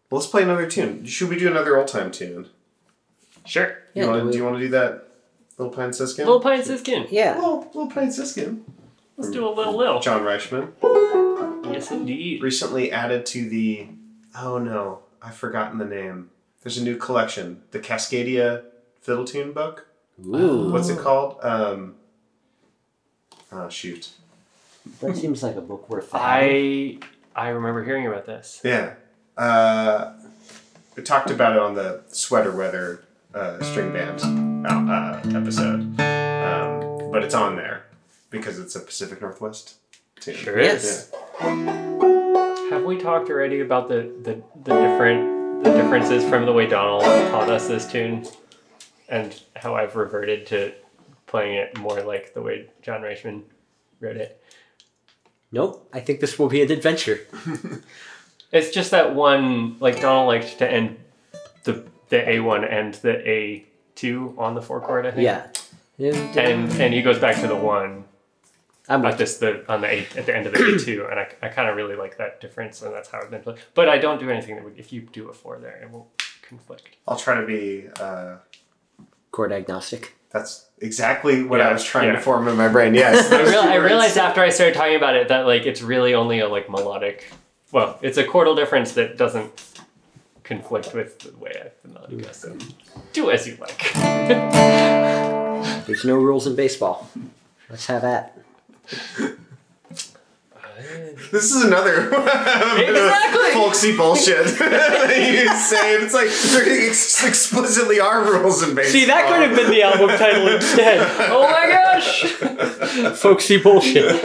Well, 0.09 0.19
let's 0.19 0.27
play 0.27 0.43
another 0.43 0.69
tune. 0.69 1.05
Should 1.05 1.29
we 1.29 1.39
do 1.39 1.47
another 1.47 1.77
old 1.77 1.87
time 1.87 2.11
tune? 2.11 2.47
sure 3.45 3.79
Yeah, 3.93 4.03
you 4.03 4.09
wanna, 4.09 4.21
do 4.21 4.25
we- 4.27 4.31
do 4.31 4.37
you 4.37 4.43
want 4.45 4.55
to 4.57 4.61
do 4.61 4.69
that, 4.69 5.02
Little 5.57 5.73
Pine 5.73 5.93
Siskin? 5.93 6.25
little 6.25 6.41
pine 6.41 6.63
siskin 6.63 7.07
Yeah. 7.11 7.35
Little, 7.35 7.59
Little 7.73 7.87
Pine 7.87 8.11
Siskin. 8.11 8.63
let's 9.17 9.29
do 9.31 9.47
a 9.47 9.51
little 9.51 9.75
lil 9.77 9.99
John 9.99 10.21
Reischman. 10.21 10.71
yes 11.71 11.91
indeed 11.91 12.41
Recently 12.41 12.91
added 12.91 13.25
to 13.27 13.47
the. 13.49 13.87
Oh 14.35 14.57
no, 14.57 14.99
I've 15.21 15.35
forgotten 15.35 15.77
the 15.77 15.85
name. 15.85 16.29
There's 16.63 16.77
a 16.77 16.83
new 16.83 16.97
collection, 16.97 17.61
the 17.71 17.79
Cascadia 17.79 18.63
Fiddle 19.01 19.25
Tune 19.25 19.51
book. 19.51 19.87
Ooh. 20.25 20.71
What's 20.71 20.89
it 20.89 20.97
called? 20.99 21.37
Um. 21.43 21.95
Oh 23.51 23.69
shoot. 23.69 24.09
That 25.01 25.15
seems 25.15 25.43
like 25.43 25.55
a 25.55 25.61
book 25.61 25.87
worth 25.89 26.11
having. 26.11 26.99
I 27.35 27.45
I 27.47 27.49
remember 27.49 27.83
hearing 27.83 28.07
about 28.07 28.25
this. 28.25 28.59
Yeah. 28.63 28.95
Uh, 29.37 30.13
we 30.95 31.03
talked 31.03 31.31
about 31.31 31.53
it 31.53 31.59
on 31.59 31.73
the 31.75 32.01
Sweater 32.09 32.51
Weather 32.55 33.02
uh, 33.33 33.61
string 33.63 33.91
band 33.91 34.19
uh, 34.65 34.69
uh, 34.69 35.21
episode, 35.37 35.99
um, 35.99 37.11
but 37.11 37.23
it's 37.23 37.33
on 37.33 37.55
there 37.55 37.85
because 38.29 38.59
it's 38.59 38.75
a 38.75 38.79
Pacific 38.79 39.21
Northwest 39.21 39.75
tune. 40.19 40.35
Sure 40.35 40.59
Yes. 40.59 41.11
Have 41.39 42.83
we 42.83 42.97
talked 42.97 43.29
already 43.29 43.59
about 43.59 43.87
the, 43.87 44.11
the, 44.21 44.41
the 44.63 44.81
different 44.81 45.63
the 45.63 45.71
differences 45.71 46.23
from 46.25 46.45
the 46.45 46.51
way 46.51 46.67
Donald 46.67 47.03
taught 47.03 47.49
us 47.49 47.67
this 47.67 47.89
tune, 47.89 48.25
and 49.09 49.39
how 49.55 49.75
I've 49.75 49.95
reverted 49.95 50.45
to 50.47 50.73
playing 51.27 51.55
it 51.55 51.77
more 51.77 52.01
like 52.01 52.33
the 52.33 52.41
way 52.41 52.67
John 52.81 53.01
Reischman 53.01 53.43
wrote 53.99 54.17
it? 54.17 54.43
Nope. 55.51 55.87
I 55.93 55.99
think 55.99 56.19
this 56.19 56.37
will 56.37 56.49
be 56.49 56.61
an 56.61 56.71
adventure. 56.71 57.19
It's 58.53 58.69
just 58.69 58.91
that 58.91 59.15
one 59.15 59.79
like 59.79 59.99
Donald 59.99 60.27
liked 60.27 60.59
to 60.59 60.71
end 60.71 60.97
the 61.63 61.83
the 62.09 62.29
A 62.29 62.39
one 62.39 62.63
and 62.63 62.93
the 62.95 63.27
A 63.29 63.65
two 63.95 64.33
on 64.37 64.55
the 64.55 64.61
four 64.61 64.81
chord, 64.81 65.05
I 65.05 65.11
think. 65.11 65.23
Yeah. 65.23 65.47
And 66.35 66.71
and 66.81 66.93
he 66.93 67.01
goes 67.01 67.19
back 67.19 67.39
to 67.41 67.47
the 67.47 67.55
one 67.55 68.05
I'm 68.89 69.05
at 69.05 69.09
with 69.11 69.17
this 69.19 69.37
the 69.37 69.63
on 69.71 69.81
the 69.81 69.89
eight 69.89 70.17
at 70.17 70.25
the 70.25 70.35
end 70.35 70.45
of 70.47 70.53
the 70.53 70.75
A 70.75 70.77
two, 70.79 71.05
and 71.09 71.19
I, 71.19 71.27
I 71.41 71.47
kind 71.49 71.69
of 71.69 71.75
really 71.75 71.95
like 71.95 72.17
that 72.17 72.41
difference, 72.41 72.81
and 72.81 72.93
that's 72.93 73.09
how 73.09 73.21
I've 73.21 73.31
been 73.31 73.41
playing. 73.41 73.59
But 73.75 73.89
I 73.89 73.97
don't 73.97 74.19
do 74.19 74.29
anything 74.29 74.55
that 74.55 74.63
would 74.63 74.77
if 74.77 74.91
you 74.91 75.01
do 75.01 75.29
a 75.29 75.33
four 75.33 75.57
there, 75.59 75.79
it 75.81 75.89
won't 75.89 76.07
conflict. 76.41 76.89
I'll 77.07 77.17
try 77.17 77.39
to 77.39 77.45
be. 77.47 77.87
Uh, 77.99 78.37
chord 79.31 79.51
agnostic. 79.51 80.13
that's 80.29 80.67
exactly 80.79 81.41
what 81.43 81.59
Yeah, 81.59 81.69
I 81.69 81.73
was 81.73 81.83
trying 81.83 82.09
yeah. 82.09 82.15
to 82.17 82.21
form 82.21 82.47
in 82.47 82.55
my 82.55 82.67
brain. 82.67 82.93
Yes. 82.93 83.31
I, 83.31 83.41
real, 83.41 83.61
I 83.61 83.75
realized 83.75 84.15
after 84.17 84.41
I 84.41 84.49
started 84.49 84.75
talking 84.75 84.95
about 84.95 85.15
it 85.15 85.29
that 85.29 85.45
like 85.47 85.65
it's 85.65 85.81
really 85.81 86.13
only 86.13 86.39
a 86.39 86.47
like 86.47 86.69
melodic. 86.69 87.31
Well, 87.71 87.97
it's 88.03 88.17
a 88.19 88.23
chordal 88.23 88.55
difference 88.55 88.91
that 88.93 89.17
doesn't 89.17 89.59
conflict 90.43 90.93
with 90.93 91.19
the 91.19 91.37
way 91.37 91.51
I 91.55 91.69
the 91.83 91.93
melody 91.93 92.17
goes. 92.17 92.35
So 92.37 92.55
do 93.13 93.31
as 93.31 93.47
you 93.47 93.55
like. 93.59 93.93
There's 95.85 96.05
no 96.05 96.15
rules 96.15 96.45
in 96.47 96.55
baseball. 96.55 97.09
Let's 97.69 97.85
have 97.87 98.03
at. 98.03 98.37
This 101.31 101.51
is 101.53 101.63
another 101.63 102.07
Exactly. 102.07 103.51
folksy 103.53 103.95
bullshit 103.97 104.45
that 104.59 105.15
you 105.17 105.47
say. 105.55 105.95
It's 105.95 106.13
like 106.13 106.27
there 106.51 106.87
ex- 106.89 107.23
explicitly 107.25 107.99
are 107.99 108.23
rules 108.23 108.61
in 108.61 108.75
baseball. 108.75 108.91
See, 108.91 109.05
that 109.05 109.27
could 109.27 109.47
have 109.47 109.55
been 109.55 109.71
the 109.71 109.81
album 109.83 110.09
title 110.09 110.47
instead. 110.49 110.99
oh 111.31 111.49
my 111.49 111.67
gosh! 111.67 113.17
Folksy 113.17 113.57
bullshit. 113.57 114.21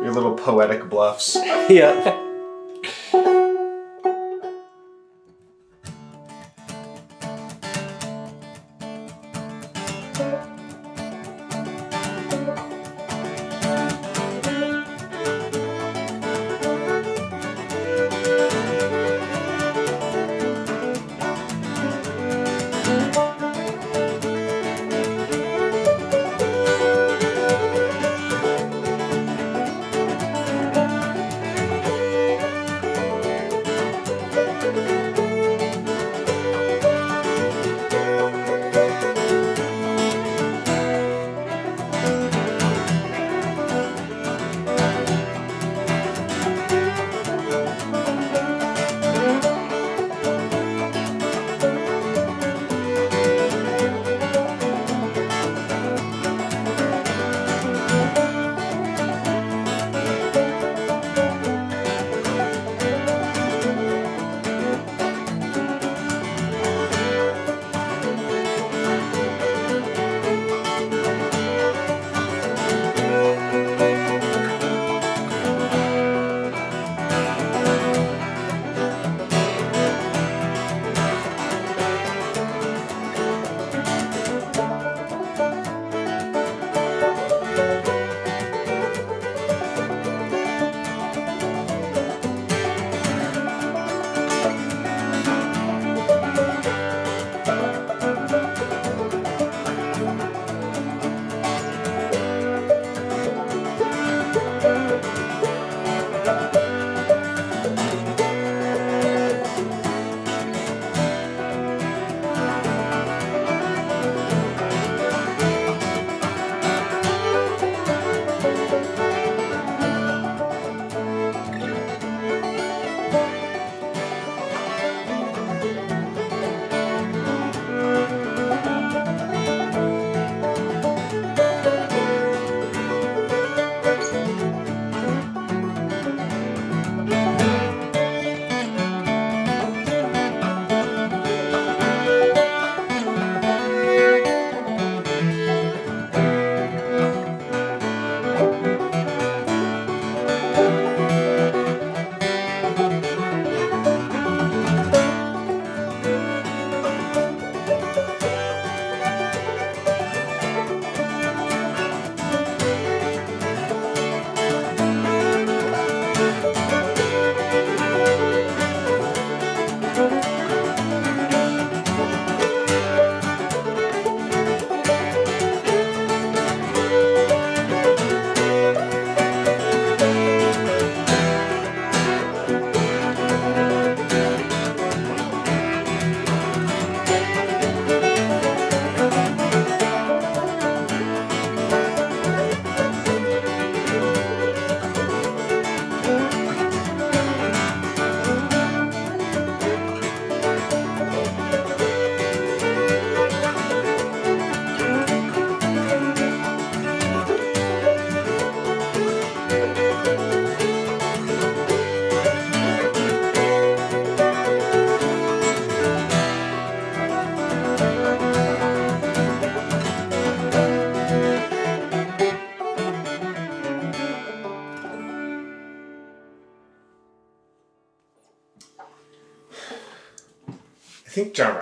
Your 0.00 0.12
little 0.12 0.34
poetic 0.34 0.88
bluffs. 0.88 1.36
yeah. 1.68 2.29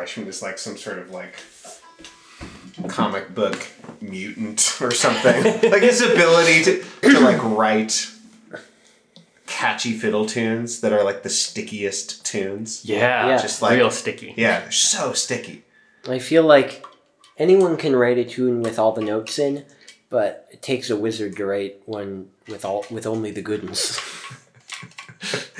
Think 0.09 0.27
John 0.27 0.29
is 0.29 0.43
like 0.43 0.59
some 0.59 0.77
sort 0.77 0.99
of 0.99 1.11
like 1.11 1.35
comic 2.89 3.35
book 3.35 3.69
mutant 4.01 4.77
or 4.81 4.91
something. 4.91 5.45
like 5.71 5.83
his 5.83 6.01
ability 6.01 6.65
to, 6.65 6.85
to 7.03 7.21
like 7.21 7.43
write 7.43 8.11
catchy 9.47 9.93
fiddle 9.93 10.27
tunes 10.27 10.81
that 10.81 10.93
are 10.93 11.03
like 11.03 11.23
the 11.23 11.31
stickiest 11.31 12.25
tunes. 12.25 12.85
Yeah, 12.85 13.29
Yeah. 13.29 13.39
Just 13.43 13.63
like- 13.63 13.77
real 13.77 13.91
sticky. 13.91 14.35
Yeah, 14.37 14.61
they're 14.61 14.71
so 14.73 15.13
sticky. 15.13 15.65
I 16.09 16.19
feel 16.19 16.45
like 16.45 16.87
anyone 17.37 17.77
can 17.77 17.95
write 17.97 18.19
a 18.19 18.25
tune 18.25 18.63
with 18.63 18.79
all 18.79 18.93
the 18.93 19.03
notes 19.03 19.39
in, 19.39 19.65
but 20.11 20.49
it 20.51 20.63
takes 20.63 20.89
a 20.91 20.97
wizard 20.97 21.37
to 21.37 21.45
write 21.45 21.83
one 21.87 22.31
with 22.47 22.65
all 22.65 22.87
with 22.91 23.07
only 23.07 23.31
the 23.31 23.43
good 23.43 23.65
ones. 23.65 23.99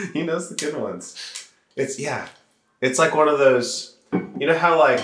he 0.15 0.23
knows 0.23 0.49
the 0.49 0.55
good 0.55 0.77
ones. 0.77 1.51
It's 1.77 1.99
yeah. 1.99 2.29
It's 2.81 2.99
like 2.99 3.15
one 3.15 3.29
of 3.29 3.39
those 3.39 3.97
you 4.13 4.47
know 4.47 4.57
how 4.57 4.79
like 4.79 5.03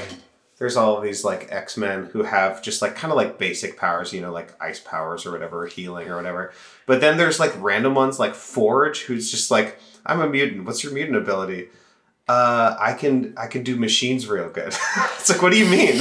there's 0.59 0.77
all 0.77 0.97
of 0.97 1.03
these 1.03 1.25
like 1.25 1.51
X-Men 1.51 2.07
who 2.07 2.23
have 2.23 2.63
just 2.63 2.81
like 2.81 2.95
kind 2.95 3.11
of 3.11 3.17
like 3.17 3.39
basic 3.39 3.77
powers, 3.77 4.13
you 4.13 4.21
know, 4.21 4.33
like 4.33 4.55
ice 4.63 4.79
powers 4.81 5.27
or 5.27 5.33
whatever, 5.33 5.67
healing 5.67 6.09
or 6.09 6.17
whatever. 6.17 6.53
But 6.87 7.01
then 7.01 7.17
there's 7.17 7.41
like 7.41 7.53
random 7.61 7.95
ones 7.95 8.19
like 8.19 8.35
Forge 8.35 9.03
who's 9.03 9.31
just 9.31 9.51
like, 9.51 9.79
I'm 10.07 10.21
a 10.21 10.29
mutant. 10.29 10.65
What's 10.65 10.85
your 10.85 10.93
mutant 10.93 11.17
ability? 11.17 11.71
Uh, 12.27 12.75
I 12.81 12.95
can 12.95 13.35
I 13.37 13.49
can 13.49 13.63
do 13.65 13.77
machines 13.77 14.27
real 14.27 14.49
good. 14.49 14.69
it's 15.19 15.29
like, 15.29 15.43
what 15.43 15.53
do 15.53 15.59
you 15.59 15.67
mean? 15.67 15.93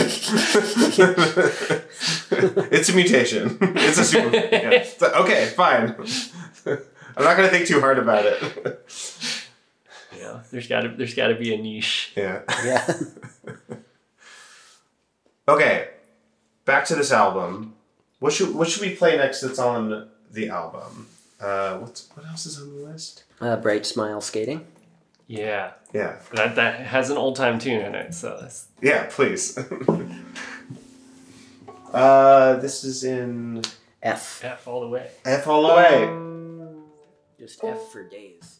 it's 2.71 2.89
a 2.89 2.95
mutation. 2.95 3.57
It's 3.75 3.97
a 3.97 4.05
super. 4.05 4.33
Yeah. 4.33 4.69
It's 4.69 5.01
like, 5.01 5.15
okay, 5.15 5.47
fine. 5.47 5.95
I'm 7.17 7.23
not 7.23 7.35
gonna 7.35 7.49
think 7.49 7.67
too 7.67 7.81
hard 7.81 7.99
about 7.99 8.25
it. 8.25 8.89
Yeah, 10.23 10.39
there's 10.51 10.67
got 10.67 10.81
to 10.81 10.89
there's 10.89 11.13
got 11.15 11.27
to 11.27 11.35
be 11.35 11.53
a 11.53 11.57
niche. 11.57 12.11
Yeah. 12.15 12.41
yeah. 12.65 12.91
Okay. 15.47 15.89
Back 16.65 16.85
to 16.85 16.95
this 16.95 17.11
album. 17.11 17.75
What 18.19 18.31
should 18.31 18.55
what 18.55 18.69
should 18.69 18.81
we 18.81 18.95
play 18.95 19.17
next 19.17 19.41
that's 19.41 19.59
on 19.59 20.07
the 20.31 20.47
album? 20.47 21.07
Uh, 21.41 21.77
what's 21.79 22.09
what 22.15 22.25
else 22.25 22.45
is 22.45 22.61
on 22.61 22.69
the 22.73 22.85
list? 22.89 23.25
Uh, 23.41 23.57
Bright 23.57 23.85
Smile 23.85 24.21
Skating. 24.21 24.65
Yeah, 25.27 25.71
Yeah. 25.93 26.19
that 26.33 26.55
that 26.55 26.79
has 26.85 27.09
an 27.09 27.17
old 27.17 27.35
time 27.35 27.59
tune 27.59 27.81
in 27.81 27.93
it. 27.95 28.13
So 28.13 28.37
that's 28.39 28.67
Yeah, 28.81 29.07
please. 29.09 29.57
uh, 31.93 32.55
this 32.57 32.83
is 32.85 33.03
in 33.03 33.63
F. 34.01 34.41
F 34.43 34.67
all 34.67 34.79
the 34.81 34.87
way. 34.87 35.11
F 35.25 35.47
all 35.47 35.67
the 35.67 35.73
way. 35.75 36.07
Just 37.37 37.61
F 37.63 37.91
for 37.91 38.07
days. 38.07 38.59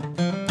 Thank 0.00 0.41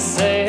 I've 0.00 0.39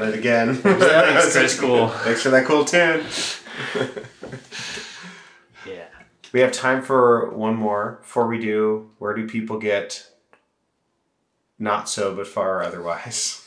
done 0.00 0.08
it 0.08 0.18
again. 0.18 0.54
Thanks, 0.54 1.32
Chris 1.36 1.58
Cool. 1.58 1.88
Thanks 1.88 2.22
for 2.22 2.30
that 2.30 2.44
cool 2.46 2.64
tune. 2.64 3.04
Yeah. 5.66 5.86
We 6.32 6.40
have 6.40 6.52
time 6.52 6.82
for 6.82 7.30
one 7.30 7.56
more. 7.56 7.98
Before 8.02 8.26
we 8.26 8.38
do, 8.38 8.90
where 8.98 9.14
do 9.14 9.26
people 9.26 9.58
get 9.58 10.06
not 11.58 11.88
so 11.88 12.14
but 12.14 12.26
far 12.26 12.62
otherwise? 12.62 13.42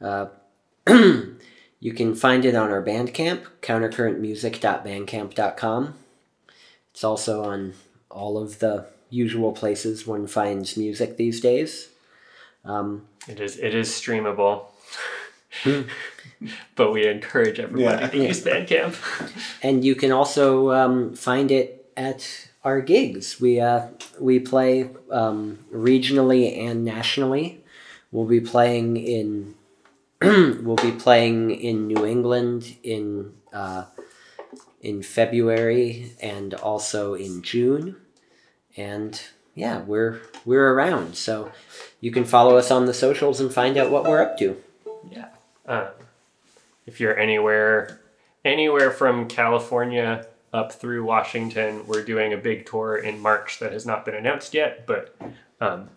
Uh, 0.00 0.26
you 0.88 1.92
can 1.94 2.14
find 2.14 2.44
it 2.44 2.54
on 2.54 2.70
our 2.70 2.80
Bandcamp, 2.82 3.46
countercurrentmusic.bandcamp.com. 3.62 5.94
It's 6.92 7.04
also 7.04 7.44
on 7.44 7.74
all 8.10 8.38
of 8.38 8.60
the 8.60 8.86
usual 9.10 9.52
places 9.52 10.06
one 10.06 10.26
finds 10.26 10.76
music 10.76 11.16
these 11.16 11.40
days. 11.40 11.88
Um, 12.64 13.06
It 13.28 13.40
is 13.40 13.56
it 13.58 13.74
is 13.74 13.88
streamable. 13.88 14.66
but 16.76 16.92
we 16.92 17.06
encourage 17.06 17.58
everybody 17.58 18.02
Yeah. 18.02 18.08
to 18.08 18.28
use 18.28 18.42
Bandcamp. 18.42 18.94
and 19.62 19.84
you 19.84 19.94
can 19.94 20.12
also 20.12 20.72
um, 20.72 21.14
find 21.14 21.50
it 21.50 21.90
at 21.96 22.48
our 22.64 22.80
gigs. 22.80 23.40
We 23.40 23.60
uh, 23.60 23.88
we 24.20 24.38
play 24.38 24.90
um, 25.10 25.58
regionally 25.72 26.58
and 26.66 26.84
nationally. 26.84 27.64
We'll 28.12 28.26
be 28.26 28.40
playing 28.40 28.96
in 28.96 29.54
we'll 30.22 30.76
be 30.76 30.92
playing 30.92 31.50
in 31.52 31.86
New 31.86 32.04
England 32.04 32.76
in 32.82 33.34
uh, 33.52 33.84
in 34.80 35.02
February 35.02 36.12
and 36.20 36.54
also 36.54 37.14
in 37.14 37.42
June. 37.42 37.96
And 38.76 39.20
yeah, 39.54 39.80
we're 39.80 40.20
we're 40.44 40.72
around, 40.72 41.16
so 41.16 41.50
you 42.00 42.10
can 42.12 42.24
follow 42.24 42.56
us 42.56 42.70
on 42.70 42.86
the 42.86 42.94
socials 42.94 43.40
and 43.40 43.52
find 43.52 43.76
out 43.76 43.90
what 43.90 44.04
we're 44.04 44.22
up 44.22 44.38
to. 44.38 44.56
Yeah. 45.68 45.80
Um, 45.80 45.88
if 46.86 47.00
you're 47.00 47.18
anywhere 47.18 48.00
anywhere 48.44 48.90
from 48.90 49.28
California 49.28 50.26
up 50.52 50.72
through 50.72 51.04
Washington, 51.04 51.86
we're 51.86 52.02
doing 52.04 52.32
a 52.32 52.36
big 52.38 52.64
tour 52.66 52.96
in 52.96 53.20
March 53.20 53.58
that 53.58 53.72
has 53.72 53.84
not 53.84 54.04
been 54.04 54.14
announced 54.14 54.54
yet, 54.54 54.86
but 54.86 55.14
um, 55.60 55.90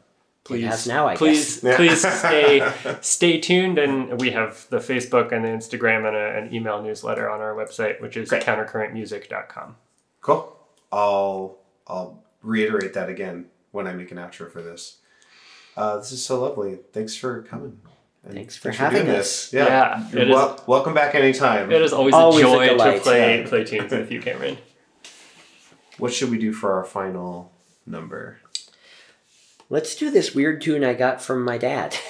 please 0.43 0.85
now, 0.85 1.07
I 1.07 1.15
please 1.15 1.61
guess. 1.61 1.75
please 1.77 2.01
stay 2.19 2.71
stay 3.01 3.39
tuned 3.39 3.77
and 3.77 4.19
we 4.19 4.31
have 4.31 4.67
the 4.69 4.79
Facebook 4.79 5.31
and 5.31 5.45
the 5.45 5.49
Instagram 5.49 6.05
and 6.07 6.17
a, 6.17 6.37
an 6.37 6.53
email 6.53 6.81
newsletter 6.81 7.29
on 7.29 7.39
our 7.39 7.53
website 7.55 8.01
which 8.01 8.17
is 8.17 8.29
Great. 8.29 8.43
countercurrentmusic.com. 8.43 9.77
Cool. 10.19 10.57
I'll 10.91 11.57
I'll 11.87 12.23
reiterate 12.41 12.93
that 12.95 13.07
again 13.07 13.45
when 13.71 13.87
I 13.87 13.93
make 13.93 14.11
an 14.11 14.17
outro 14.17 14.51
for 14.51 14.61
this. 14.61 14.97
Uh, 15.77 15.97
this 15.97 16.11
is 16.11 16.23
so 16.25 16.41
lovely. 16.41 16.79
Thanks 16.91 17.15
for 17.15 17.41
coming. 17.43 17.79
And 18.23 18.33
Thanks 18.35 18.55
for 18.55 18.69
having 18.71 19.05
doing 19.05 19.15
us. 19.17 19.49
this. 19.49 19.53
Yeah. 19.53 19.65
Yeah, 19.65 20.09
You're 20.11 20.21
it 20.21 20.29
is- 20.29 20.35
wel- 20.35 20.63
welcome 20.67 20.93
back 20.93 21.15
anytime. 21.15 21.71
It 21.71 21.81
is 21.81 21.91
always, 21.91 22.13
Always 22.13 22.43
a 22.43 22.47
a 22.47 22.51
joy 22.51 22.67
delight, 22.69 22.95
to 22.97 23.01
play 23.01 23.41
yeah. 23.41 23.47
play 23.47 23.63
tunes 23.63 23.91
with 23.91 24.11
you, 24.11 24.21
Cameron. 24.21 24.57
What 25.97 26.13
should 26.13 26.29
we 26.29 26.37
do 26.37 26.53
for 26.53 26.73
our 26.73 26.83
final 26.83 27.51
number? 27.85 28.39
Let's 29.69 29.95
do 29.95 30.11
this 30.11 30.35
weird 30.35 30.61
tune 30.61 30.83
I 30.83 30.93
got 30.93 31.21
from 31.21 31.43
my 31.43 31.57
dad. 31.57 31.95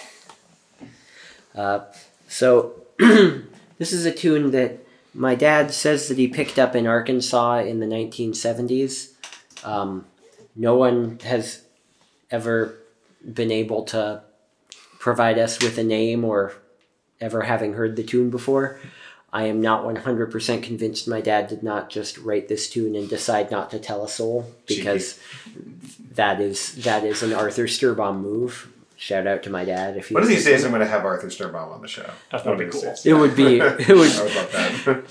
Uh, 1.54 1.82
so, 2.30 2.76
this 2.98 3.92
is 3.92 4.06
a 4.06 4.12
tune 4.12 4.52
that 4.52 4.78
my 5.14 5.36
dad 5.36 5.74
says 5.74 6.08
that 6.08 6.18
he 6.18 6.26
picked 6.30 6.58
up 6.58 6.78
in 6.78 6.88
Arkansas 6.88 7.58
in 7.60 7.82
the 7.82 7.86
1970s. 7.86 9.12
Um, 9.66 10.06
no 10.56 10.78
one 10.78 11.20
has 11.26 11.64
ever 12.30 12.78
been 13.34 13.52
able 13.52 13.84
to 13.84 14.24
provide 15.02 15.40
us 15.40 15.60
with 15.62 15.80
a 15.80 15.84
name 15.84 16.24
or 16.24 16.54
ever 17.20 17.42
having 17.42 17.74
heard 17.74 17.96
the 17.96 18.04
tune 18.04 18.30
before. 18.30 18.80
I 19.34 19.46
am 19.46 19.60
not 19.60 19.84
100% 19.84 20.62
convinced 20.62 21.08
my 21.08 21.22
dad 21.22 21.48
did 21.48 21.64
not 21.64 21.90
just 21.90 22.20
write 22.20 22.48
this 22.48 22.70
tune 22.70 22.96
and 22.96 23.10
decide 23.10 23.50
not 23.50 23.72
to 23.72 23.80
tell 23.80 24.04
a 24.04 24.10
soul 24.10 24.52
because 24.68 25.20
that 26.14 26.40
is 26.40 26.76
that 26.84 27.04
is 27.04 27.24
an 27.24 27.34
Arthur 27.34 27.66
Sturbaum 27.66 28.22
move. 28.22 28.72
Shout 28.96 29.26
out 29.26 29.42
to 29.44 29.50
my 29.50 29.66
dad 29.66 29.98
if 29.98 30.10
he 30.10 30.14
One 30.14 30.22
of 30.22 30.30
was 30.30 30.38
these 30.38 30.46
days, 30.46 30.64
I'm 30.64 30.70
going 30.70 30.82
to 30.82 30.88
have 30.88 31.04
Arthur 31.04 31.28
Sturbaum 31.28 31.74
on 31.74 31.82
the 31.82 31.88
show. 31.88 32.08
That 32.32 32.46
would 32.46 32.60
be 32.60 32.66
cool. 32.68 32.94
It 33.04 33.14
would 33.14 33.36
be 33.36 33.60
it 33.60 33.98
would 33.98 34.12
I 34.12 34.24
would 34.24 34.36
love 34.36 34.52
that. 34.52 35.04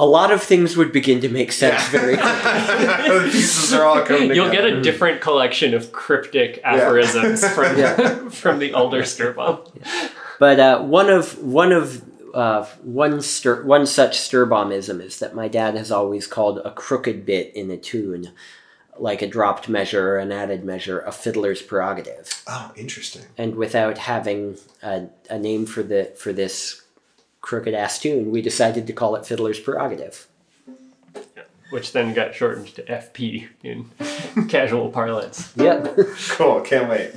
A 0.00 0.06
lot 0.06 0.32
of 0.32 0.42
things 0.42 0.78
would 0.78 0.92
begin 0.92 1.20
to 1.20 1.28
make 1.28 1.52
sense 1.52 1.86
very 1.88 2.16
quickly. 2.16 3.18
the 3.18 3.28
pieces 3.30 3.72
are 3.74 3.84
all 3.84 4.02
coming 4.02 4.34
You'll 4.34 4.50
get 4.50 4.64
a 4.64 4.80
different 4.80 5.20
collection 5.20 5.74
of 5.74 5.92
cryptic 5.92 6.58
aphorisms 6.64 7.46
from 7.54 7.76
Yeah. 7.76 8.28
from 8.42 8.60
the 8.60 8.72
older 8.72 9.02
Sturbaum. 9.02 9.70
But 10.38 10.58
uh, 10.58 10.80
one 10.82 11.10
of 11.10 11.38
one 11.42 11.70
of 11.70 12.02
uh, 12.32 12.64
one 12.82 13.20
stir, 13.20 13.62
one 13.64 13.84
such 13.84 14.16
Sturbaumism 14.16 15.02
is 15.02 15.18
that 15.18 15.34
my 15.34 15.48
dad 15.48 15.74
has 15.74 15.90
always 15.90 16.26
called 16.26 16.60
a 16.64 16.70
crooked 16.70 17.26
bit 17.26 17.54
in 17.54 17.70
a 17.70 17.76
tune, 17.76 18.32
like 18.98 19.20
a 19.20 19.26
dropped 19.26 19.68
measure 19.68 20.14
or 20.14 20.18
an 20.18 20.32
added 20.32 20.64
measure, 20.64 21.00
a 21.00 21.12
fiddler's 21.12 21.60
prerogative. 21.60 22.42
Oh, 22.46 22.72
interesting. 22.74 23.24
And 23.36 23.56
without 23.56 23.98
having 23.98 24.56
a, 24.82 25.08
a 25.28 25.38
name 25.38 25.66
for 25.66 25.82
the 25.82 26.04
for 26.16 26.32
this 26.32 26.84
crooked 27.40 27.74
ass 27.74 27.98
tune, 27.98 28.30
we 28.30 28.42
decided 28.42 28.86
to 28.86 28.92
call 28.92 29.16
it 29.16 29.26
fiddler's 29.26 29.58
prerogative. 29.60 30.26
which 31.70 31.92
then 31.92 32.12
got 32.12 32.34
shortened 32.34 32.66
to 32.74 32.82
FP 32.82 33.48
in 33.62 33.90
casual 34.48 34.90
parlance. 34.90 35.52
Yep. 35.56 35.96
Cool. 36.30 36.60
Can't 36.62 36.88
wait. 36.88 37.12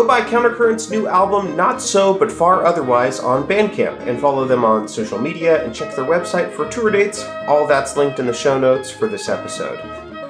Go 0.00 0.06
buy 0.06 0.22
Countercurrent's 0.22 0.88
new 0.88 1.08
album, 1.08 1.54
Not 1.54 1.82
So 1.82 2.14
But 2.14 2.32
Far 2.32 2.64
Otherwise, 2.64 3.20
on 3.20 3.46
Bandcamp 3.46 4.06
and 4.06 4.18
follow 4.18 4.46
them 4.46 4.64
on 4.64 4.88
social 4.88 5.18
media 5.18 5.62
and 5.62 5.74
check 5.74 5.94
their 5.94 6.06
website 6.06 6.50
for 6.54 6.66
tour 6.70 6.90
dates. 6.90 7.22
All 7.46 7.66
that's 7.66 7.98
linked 7.98 8.18
in 8.18 8.24
the 8.24 8.32
show 8.32 8.58
notes 8.58 8.90
for 8.90 9.08
this 9.08 9.28
episode. 9.28 9.78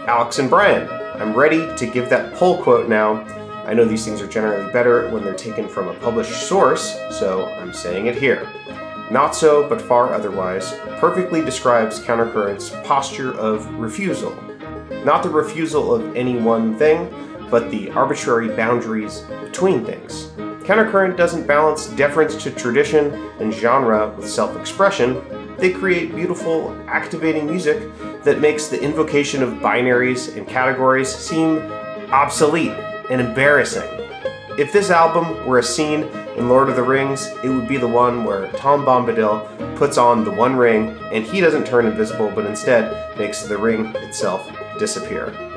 Alex 0.08 0.40
and 0.40 0.50
Brian, 0.50 0.88
I'm 1.20 1.32
ready 1.34 1.72
to 1.76 1.86
give 1.86 2.10
that 2.10 2.34
poll 2.34 2.60
quote 2.60 2.88
now. 2.88 3.22
I 3.64 3.72
know 3.72 3.84
these 3.84 4.04
things 4.04 4.20
are 4.20 4.26
generally 4.26 4.72
better 4.72 5.08
when 5.10 5.22
they're 5.22 5.34
taken 5.34 5.68
from 5.68 5.86
a 5.86 5.94
published 6.00 6.48
source, 6.48 6.98
so 7.12 7.44
I'm 7.44 7.72
saying 7.72 8.06
it 8.06 8.16
here. 8.16 8.48
Not 9.12 9.36
so, 9.36 9.68
but 9.68 9.80
far 9.80 10.12
otherwise, 10.12 10.72
perfectly 10.98 11.44
describes 11.44 12.00
Countercurrent's 12.00 12.70
posture 12.82 13.38
of 13.38 13.72
refusal. 13.74 14.36
Not 15.04 15.22
the 15.22 15.30
refusal 15.30 15.94
of 15.94 16.16
any 16.16 16.38
one 16.38 16.76
thing, 16.76 17.08
but 17.50 17.70
the 17.70 17.90
arbitrary 17.90 18.48
boundaries 18.54 19.20
between 19.42 19.84
things. 19.84 20.28
Countercurrent 20.64 21.16
doesn't 21.16 21.46
balance 21.46 21.88
deference 21.88 22.40
to 22.42 22.50
tradition 22.50 23.12
and 23.40 23.52
genre 23.52 24.14
with 24.16 24.28
self 24.28 24.56
expression. 24.56 25.20
They 25.58 25.72
create 25.72 26.14
beautiful, 26.14 26.76
activating 26.86 27.46
music 27.46 27.90
that 28.22 28.40
makes 28.40 28.68
the 28.68 28.80
invocation 28.80 29.42
of 29.42 29.54
binaries 29.54 30.36
and 30.36 30.46
categories 30.46 31.08
seem 31.08 31.58
obsolete 32.12 32.72
and 33.10 33.20
embarrassing. 33.20 33.88
If 34.58 34.72
this 34.72 34.90
album 34.90 35.46
were 35.46 35.58
a 35.58 35.62
scene 35.62 36.04
in 36.36 36.48
Lord 36.48 36.68
of 36.68 36.76
the 36.76 36.82
Rings, 36.82 37.26
it 37.42 37.48
would 37.48 37.66
be 37.66 37.76
the 37.76 37.88
one 37.88 38.24
where 38.24 38.50
Tom 38.52 38.84
Bombadil 38.84 39.76
puts 39.76 39.96
on 39.96 40.24
the 40.24 40.30
One 40.30 40.54
Ring 40.54 40.98
and 41.12 41.24
he 41.24 41.40
doesn't 41.40 41.66
turn 41.66 41.86
invisible, 41.86 42.30
but 42.34 42.46
instead 42.46 43.18
makes 43.18 43.42
the 43.42 43.56
ring 43.56 43.86
itself 43.96 44.50
disappear. 44.78 45.49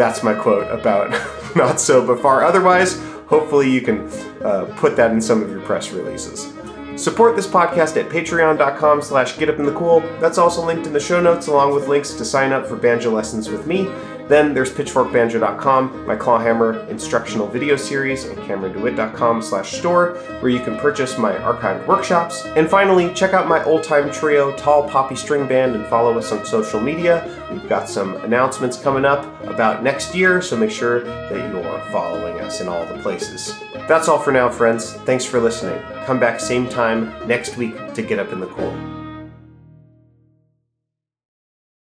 That's 0.00 0.22
my 0.22 0.32
quote 0.32 0.66
about 0.70 1.10
not 1.54 1.78
so 1.78 2.06
but 2.06 2.22
far 2.22 2.42
otherwise. 2.42 2.98
Hopefully, 3.26 3.70
you 3.70 3.82
can 3.82 4.08
uh, 4.42 4.64
put 4.78 4.96
that 4.96 5.10
in 5.10 5.20
some 5.20 5.42
of 5.42 5.50
your 5.50 5.60
press 5.60 5.90
releases. 5.90 6.54
Support 6.96 7.36
this 7.36 7.46
podcast 7.46 7.98
at 7.98 8.08
patreon.com 8.08 9.02
slash 9.02 9.34
getupinthecool. 9.34 10.18
That's 10.18 10.38
also 10.38 10.64
linked 10.64 10.86
in 10.86 10.94
the 10.94 11.00
show 11.00 11.20
notes 11.20 11.48
along 11.48 11.74
with 11.74 11.86
links 11.86 12.14
to 12.14 12.24
sign 12.24 12.50
up 12.50 12.66
for 12.66 12.76
banjo 12.76 13.10
lessons 13.10 13.50
with 13.50 13.66
me. 13.66 13.90
Then 14.30 14.54
there's 14.54 14.72
pitchforkbanjo.com, 14.72 16.06
my 16.06 16.14
clawhammer 16.14 16.88
instructional 16.88 17.48
video 17.48 17.74
series, 17.74 18.26
and 18.26 18.38
camerondewhitt.com 18.38 19.42
slash 19.42 19.72
store, 19.72 20.14
where 20.38 20.50
you 20.50 20.60
can 20.60 20.78
purchase 20.78 21.18
my 21.18 21.32
archived 21.32 21.84
workshops. 21.88 22.46
And 22.46 22.70
finally, 22.70 23.12
check 23.12 23.34
out 23.34 23.48
my 23.48 23.64
old-time 23.64 24.12
trio, 24.12 24.56
Tall 24.56 24.88
Poppy 24.88 25.16
String 25.16 25.48
Band, 25.48 25.74
and 25.74 25.84
follow 25.86 26.16
us 26.16 26.30
on 26.30 26.44
social 26.44 26.80
media. 26.80 27.28
We've 27.50 27.68
got 27.68 27.88
some 27.88 28.14
announcements 28.18 28.80
coming 28.80 29.04
up 29.04 29.26
about 29.46 29.82
next 29.82 30.14
year, 30.14 30.40
so 30.40 30.56
make 30.56 30.70
sure 30.70 31.02
that 31.02 31.52
you're 31.52 31.60
following 31.90 32.40
us 32.40 32.60
in 32.60 32.68
all 32.68 32.86
the 32.86 33.02
places. 33.02 33.58
That's 33.88 34.06
all 34.06 34.20
for 34.20 34.30
now, 34.30 34.48
friends. 34.48 34.92
Thanks 34.92 35.24
for 35.24 35.40
listening. 35.40 35.82
Come 36.04 36.20
back 36.20 36.38
same 36.38 36.68
time 36.68 37.12
next 37.26 37.56
week 37.56 37.94
to 37.94 38.02
get 38.02 38.20
up 38.20 38.32
in 38.32 38.38
the 38.38 38.46
cool. 38.46 38.99